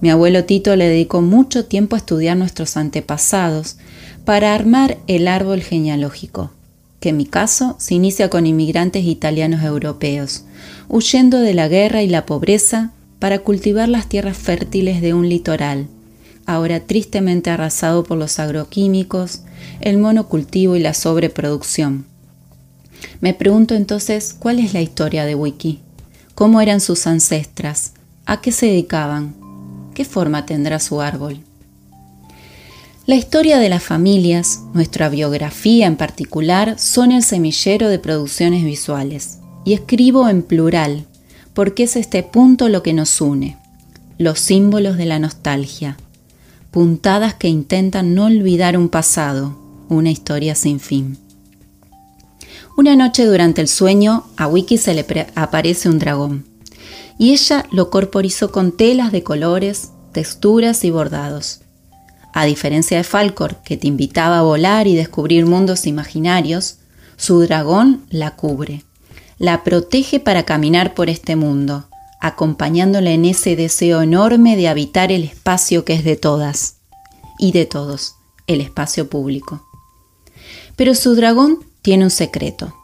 Mi 0.00 0.10
abuelo 0.10 0.44
Tito 0.44 0.74
le 0.76 0.88
dedicó 0.88 1.22
mucho 1.22 1.64
tiempo 1.64 1.94
a 1.94 2.00
estudiar 2.00 2.36
nuestros 2.36 2.76
antepasados 2.76 3.76
para 4.24 4.54
armar 4.54 4.98
el 5.06 5.28
árbol 5.28 5.62
genealógico 5.62 6.50
que 7.00 7.10
en 7.10 7.16
mi 7.16 7.26
caso 7.26 7.76
se 7.78 7.94
inicia 7.94 8.28
con 8.28 8.46
inmigrantes 8.46 9.04
italianos 9.04 9.62
europeos, 9.62 10.44
huyendo 10.88 11.40
de 11.40 11.54
la 11.54 11.68
guerra 11.68 12.02
y 12.02 12.08
la 12.08 12.26
pobreza 12.26 12.92
para 13.18 13.40
cultivar 13.40 13.88
las 13.88 14.08
tierras 14.08 14.36
fértiles 14.36 15.00
de 15.00 15.14
un 15.14 15.28
litoral, 15.28 15.88
ahora 16.46 16.80
tristemente 16.80 17.50
arrasado 17.50 18.04
por 18.04 18.18
los 18.18 18.38
agroquímicos, 18.38 19.42
el 19.80 19.98
monocultivo 19.98 20.76
y 20.76 20.80
la 20.80 20.94
sobreproducción. 20.94 22.06
Me 23.20 23.34
pregunto 23.34 23.74
entonces 23.74 24.34
cuál 24.38 24.58
es 24.58 24.72
la 24.72 24.80
historia 24.80 25.24
de 25.24 25.34
Wiki, 25.34 25.80
cómo 26.34 26.60
eran 26.60 26.80
sus 26.80 27.06
ancestras, 27.06 27.92
a 28.26 28.40
qué 28.40 28.52
se 28.52 28.66
dedicaban, 28.66 29.34
qué 29.94 30.04
forma 30.04 30.46
tendrá 30.46 30.78
su 30.78 31.00
árbol. 31.00 31.40
La 33.08 33.16
historia 33.16 33.58
de 33.58 33.70
las 33.70 33.82
familias, 33.82 34.64
nuestra 34.74 35.08
biografía 35.08 35.86
en 35.86 35.96
particular, 35.96 36.78
son 36.78 37.10
el 37.10 37.22
semillero 37.22 37.88
de 37.88 37.98
producciones 37.98 38.66
visuales. 38.66 39.38
Y 39.64 39.72
escribo 39.72 40.28
en 40.28 40.42
plural, 40.42 41.06
porque 41.54 41.84
es 41.84 41.96
este 41.96 42.22
punto 42.22 42.68
lo 42.68 42.82
que 42.82 42.92
nos 42.92 43.22
une, 43.22 43.56
los 44.18 44.38
símbolos 44.40 44.98
de 44.98 45.06
la 45.06 45.18
nostalgia, 45.18 45.96
puntadas 46.70 47.32
que 47.32 47.48
intentan 47.48 48.14
no 48.14 48.26
olvidar 48.26 48.76
un 48.76 48.90
pasado, 48.90 49.56
una 49.88 50.10
historia 50.10 50.54
sin 50.54 50.78
fin. 50.78 51.16
Una 52.76 52.94
noche 52.94 53.24
durante 53.24 53.62
el 53.62 53.68
sueño, 53.68 54.24
a 54.36 54.48
Wiki 54.48 54.76
se 54.76 54.92
le 54.92 55.06
aparece 55.34 55.88
un 55.88 55.98
dragón, 55.98 56.44
y 57.16 57.32
ella 57.32 57.64
lo 57.70 57.88
corporizó 57.88 58.52
con 58.52 58.76
telas 58.76 59.12
de 59.12 59.22
colores, 59.22 59.92
texturas 60.12 60.84
y 60.84 60.90
bordados. 60.90 61.62
A 62.32 62.44
diferencia 62.44 62.96
de 62.96 63.04
Falcor, 63.04 63.56
que 63.64 63.76
te 63.76 63.86
invitaba 63.86 64.38
a 64.38 64.42
volar 64.42 64.86
y 64.86 64.94
descubrir 64.94 65.46
mundos 65.46 65.86
imaginarios, 65.86 66.78
su 67.16 67.40
dragón 67.40 68.04
la 68.10 68.36
cubre, 68.36 68.84
la 69.38 69.64
protege 69.64 70.20
para 70.20 70.44
caminar 70.44 70.94
por 70.94 71.10
este 71.10 71.36
mundo, 71.36 71.88
acompañándola 72.20 73.10
en 73.10 73.24
ese 73.24 73.56
deseo 73.56 74.02
enorme 74.02 74.56
de 74.56 74.68
habitar 74.68 75.12
el 75.12 75.24
espacio 75.24 75.84
que 75.84 75.94
es 75.94 76.04
de 76.04 76.16
todas 76.16 76.76
y 77.38 77.52
de 77.52 77.66
todos, 77.66 78.14
el 78.46 78.60
espacio 78.60 79.08
público. 79.08 79.66
Pero 80.76 80.94
su 80.94 81.14
dragón 81.14 81.64
tiene 81.82 82.04
un 82.04 82.10
secreto. 82.10 82.74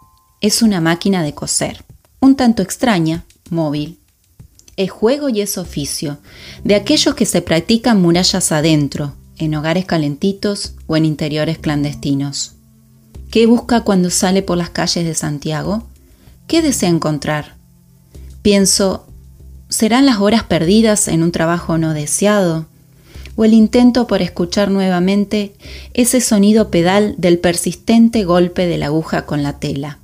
Es 0.41 0.63
una 0.63 0.81
máquina 0.81 1.23
de 1.23 1.35
coser, 1.35 1.85
un 2.21 2.37
tanto 2.37 2.63
extraña, 2.63 3.25
móvil. 3.51 3.99
es 4.77 4.91
juego 4.91 5.29
y 5.29 5.41
es 5.41 5.57
oficio, 5.59 6.19
de 6.65 6.75
aquellos 6.75 7.15
que 7.15 7.27
se 7.27 7.43
practican 7.43 8.03
murallas 8.03 8.51
adentro, 8.51 9.15
en 9.39 9.55
hogares 9.55 9.85
calentitos 9.85 10.75
o 10.87 10.97
en 10.97 11.05
interiores 11.05 11.59
clandestinos. 11.59 12.55
¿Qué 13.31 13.47
busca 13.47 13.81
cuando 13.81 14.11
sale 14.11 14.43
por 14.43 14.57
las 14.57 14.71
calles 14.71 15.05
de 15.05 15.15
Santiago? 15.15 15.89
¿Qué 16.47 16.63
desea 16.63 16.89
encontrar? 16.89 17.57
Pienso, 18.43 19.07
¿serán 19.69 20.07
las 20.07 20.19
horas 20.19 20.45
perdidas 20.45 21.09
en 21.09 21.23
un 21.23 21.33
trabajo 21.33 21.79
no 21.79 21.95
deseado? 21.95 22.67
¿O 23.37 23.45
el 23.45 23.53
intento 23.53 24.07
por 24.07 24.23
escuchar 24.23 24.71
nuevamente 24.71 25.55
ese 25.95 26.21
sonido 26.21 26.71
pedal 26.71 27.17
del 27.19 27.39
persistente 27.39 28.25
golpe 28.25 28.67
de 28.67 28.79
la 28.79 28.87
aguja 28.87 29.27
con 29.27 29.43
la 29.43 29.59
tela? 29.59 29.99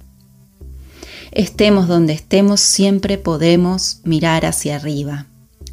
Estemos 1.31 1.87
donde 1.87 2.13
estemos, 2.13 2.61
siempre 2.61 3.17
podemos 3.17 4.01
mirar 4.03 4.45
hacia 4.45 4.77
arriba, 4.77 5.27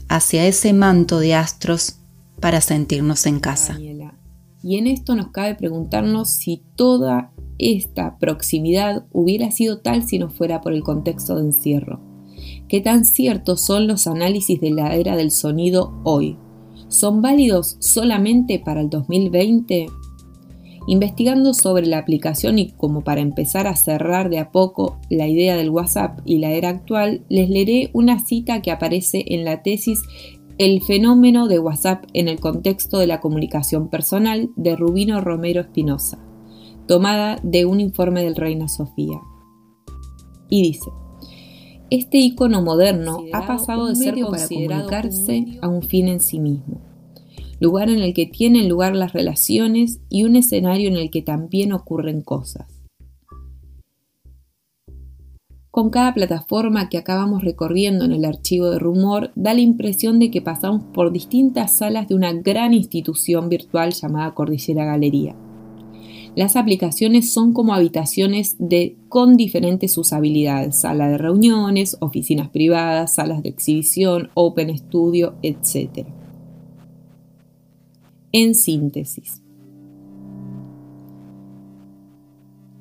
hacia 0.08 0.46
ese 0.46 0.74
manto 0.74 1.20
de 1.20 1.34
astros 1.34 1.97
para 2.40 2.62
sentirnos 2.62 3.26
en 3.26 3.40
casa. 3.40 3.78
Y 4.64 4.78
en 4.78 4.88
esto 4.88 5.16
nos 5.16 5.32
cabe 5.32 5.56
preguntarnos 5.56 6.30
si 6.30 6.64
toda 6.76 7.32
esta 7.58 8.18
proximidad 8.18 9.06
hubiera 9.12 9.52
sido 9.52 9.80
tal 9.80 10.08
si 10.08 10.20
no 10.20 10.30
fuera 10.30 10.62
por 10.62 10.74
el 10.74 10.84
contexto 10.84 11.36
de 11.36 11.42
encierro. 11.42 12.02
¿Qué 12.68 12.82
tan 12.82 13.06
ciertos 13.06 13.62
son 13.62 13.88
los 13.88 14.08
análisis 14.08 14.60
de 14.60 14.72
la 14.72 14.96
era 14.96 15.16
del 15.16 15.32
sonido 15.32 15.94
hoy? 16.04 16.38
¿Son 16.90 17.22
válidos 17.22 17.78
solamente 17.80 18.60
para 18.60 18.82
el 18.82 18.90
2020? 18.90 19.88
Investigando 20.90 21.54
sobre 21.54 21.86
la 21.86 21.98
aplicación 21.98 22.60
y 22.60 22.72
como 22.72 23.04
para 23.04 23.20
empezar 23.22 23.68
a 23.68 23.76
cerrar 23.76 24.30
de 24.30 24.40
a 24.40 24.52
poco 24.52 25.00
la 25.10 25.28
idea 25.28 25.58
del 25.58 25.70
WhatsApp 25.70 26.20
y 26.24 26.38
la 26.38 26.52
era 26.52 26.70
actual, 26.70 27.26
les 27.28 27.50
leeré 27.50 27.90
una 27.94 28.20
cita 28.20 28.62
que 28.62 28.72
aparece 28.72 29.26
en 29.28 29.44
la 29.44 29.64
tesis 29.64 30.02
El 30.58 30.82
fenómeno 30.82 31.48
de 31.48 31.60
WhatsApp 31.60 32.06
en 32.14 32.28
el 32.28 32.40
contexto 32.40 32.98
de 32.98 33.08
la 33.08 33.20
comunicación 33.20 33.90
personal 33.90 34.50
de 34.56 34.76
Rubino 34.76 35.22
Romero 35.22 35.62
Espinosa, 35.62 36.20
tomada 36.88 37.40
de 37.44 37.66
un 37.66 37.80
informe 37.80 38.24
del 38.24 38.36
Reina 38.36 38.68
Sofía. 38.68 39.22
Y 40.50 40.64
dice, 40.64 40.90
este 41.92 42.18
icono 42.18 42.62
moderno 42.62 43.24
ha 43.34 43.46
pasado 43.46 43.88
de 43.88 43.96
ser 43.96 44.16
para 44.30 44.48
comunicarse 44.48 45.60
a 45.62 45.68
un 45.68 45.84
fin 45.84 46.08
en 46.08 46.20
sí 46.20 46.40
mismo 46.40 46.82
lugar 47.60 47.90
en 47.90 48.02
el 48.02 48.14
que 48.14 48.26
tienen 48.26 48.70
lugar 48.70 48.96
las 48.96 49.14
relaciones 49.14 50.00
y 50.10 50.24
un 50.24 50.36
escenario 50.36 50.90
en 50.90 50.98
el 50.98 51.10
que 51.10 51.22
también 51.22 51.74
ocurren 51.74 52.22
cosas. 52.22 52.77
Con 55.78 55.92
cada 55.92 56.16
plataforma 56.16 56.90
que 56.90 56.98
acabamos 56.98 57.44
recorriendo 57.44 58.04
en 58.04 58.12
el 58.12 58.26
archivo 58.26 58.72
de 58.72 58.80
rumor, 58.80 59.32
da 59.36 59.54
la 59.54 59.62
impresión 59.62 60.18
de 60.18 60.32
que 60.32 60.42
pasamos 60.42 60.82
por 60.92 61.12
distintas 61.12 61.78
salas 61.78 62.08
de 62.08 62.16
una 62.16 62.34
gran 62.34 62.74
institución 62.74 63.48
virtual 63.48 63.94
llamada 63.94 64.34
Cordillera 64.34 64.86
Galería. 64.86 65.36
Las 66.36 66.56
aplicaciones 66.56 67.32
son 67.32 67.54
como 67.54 67.76
habitaciones 67.76 68.56
de, 68.58 68.98
con 69.08 69.38
diferentes 69.38 69.96
usabilidades, 70.00 70.78
sala 70.80 71.10
de 71.10 71.20
reuniones, 71.20 71.98
oficinas 72.00 72.50
privadas, 72.50 73.14
salas 73.14 73.44
de 73.44 73.50
exhibición, 73.50 74.32
open 74.34 74.76
studio, 74.76 75.36
etc. 75.44 76.08
En 78.32 78.56
síntesis, 78.56 79.44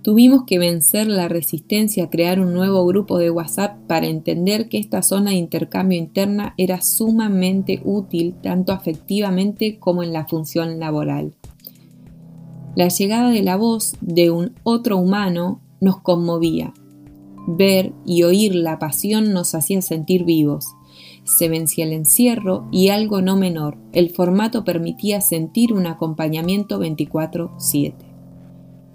tuvimos 0.06 0.44
que 0.46 0.60
vencer 0.60 1.08
la 1.08 1.26
resistencia 1.26 2.04
a 2.04 2.10
crear 2.10 2.38
un 2.38 2.54
nuevo 2.54 2.86
grupo 2.86 3.18
de 3.18 3.28
WhatsApp 3.28 3.76
para 3.88 4.06
entender 4.06 4.68
que 4.68 4.78
esta 4.78 5.02
zona 5.02 5.32
de 5.32 5.36
intercambio 5.36 5.98
interna 5.98 6.54
era 6.56 6.80
sumamente 6.80 7.80
útil 7.84 8.36
tanto 8.40 8.70
afectivamente 8.70 9.80
como 9.80 10.04
en 10.04 10.12
la 10.12 10.24
función 10.24 10.78
laboral. 10.78 11.34
La 12.76 12.86
llegada 12.86 13.30
de 13.30 13.42
la 13.42 13.56
voz 13.56 13.96
de 14.00 14.30
un 14.30 14.54
otro 14.62 14.96
humano 14.96 15.60
nos 15.80 16.00
conmovía. 16.02 16.72
Ver 17.48 17.92
y 18.04 18.22
oír 18.22 18.54
la 18.54 18.78
pasión 18.78 19.32
nos 19.32 19.56
hacía 19.56 19.82
sentir 19.82 20.24
vivos 20.24 20.66
se 21.24 21.48
vencía 21.48 21.84
el 21.84 21.92
encierro 21.92 22.68
y 22.70 22.90
algo 22.90 23.20
no 23.20 23.36
menor, 23.36 23.78
el 23.92 24.10
formato 24.10 24.62
permitía 24.62 25.20
sentir 25.20 25.72
un 25.72 25.86
acompañamiento 25.86 26.78
24/7. 26.78 28.05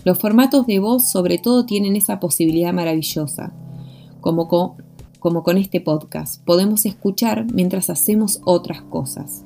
Los 0.04 0.18
formatos 0.18 0.66
de 0.66 0.80
voz 0.80 1.08
sobre 1.08 1.38
todo 1.38 1.66
tienen 1.66 1.96
esa 1.96 2.20
posibilidad 2.20 2.74
maravillosa, 2.74 3.54
como 4.20 4.48
con, 4.48 5.58
este 5.58 5.80
podcast, 5.80 6.44
podemos 6.44 6.88
escuchar 6.88 7.46
mientras 7.54 7.92
hacemos 7.92 8.42
otras 8.44 8.82
cosas. 8.82 9.46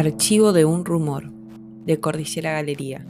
Archivo 0.00 0.54
de 0.54 0.64
un 0.64 0.86
rumor 0.86 1.30
de 1.30 2.00
Cordillera 2.00 2.52
Galería. 2.52 3.04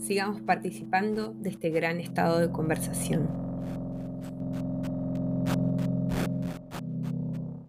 sigamos 0.00 0.40
participando 0.40 1.32
de 1.34 1.50
este 1.50 1.70
gran 1.70 2.00
estado 2.00 2.40
de 2.40 2.50
conversación. 2.50 3.49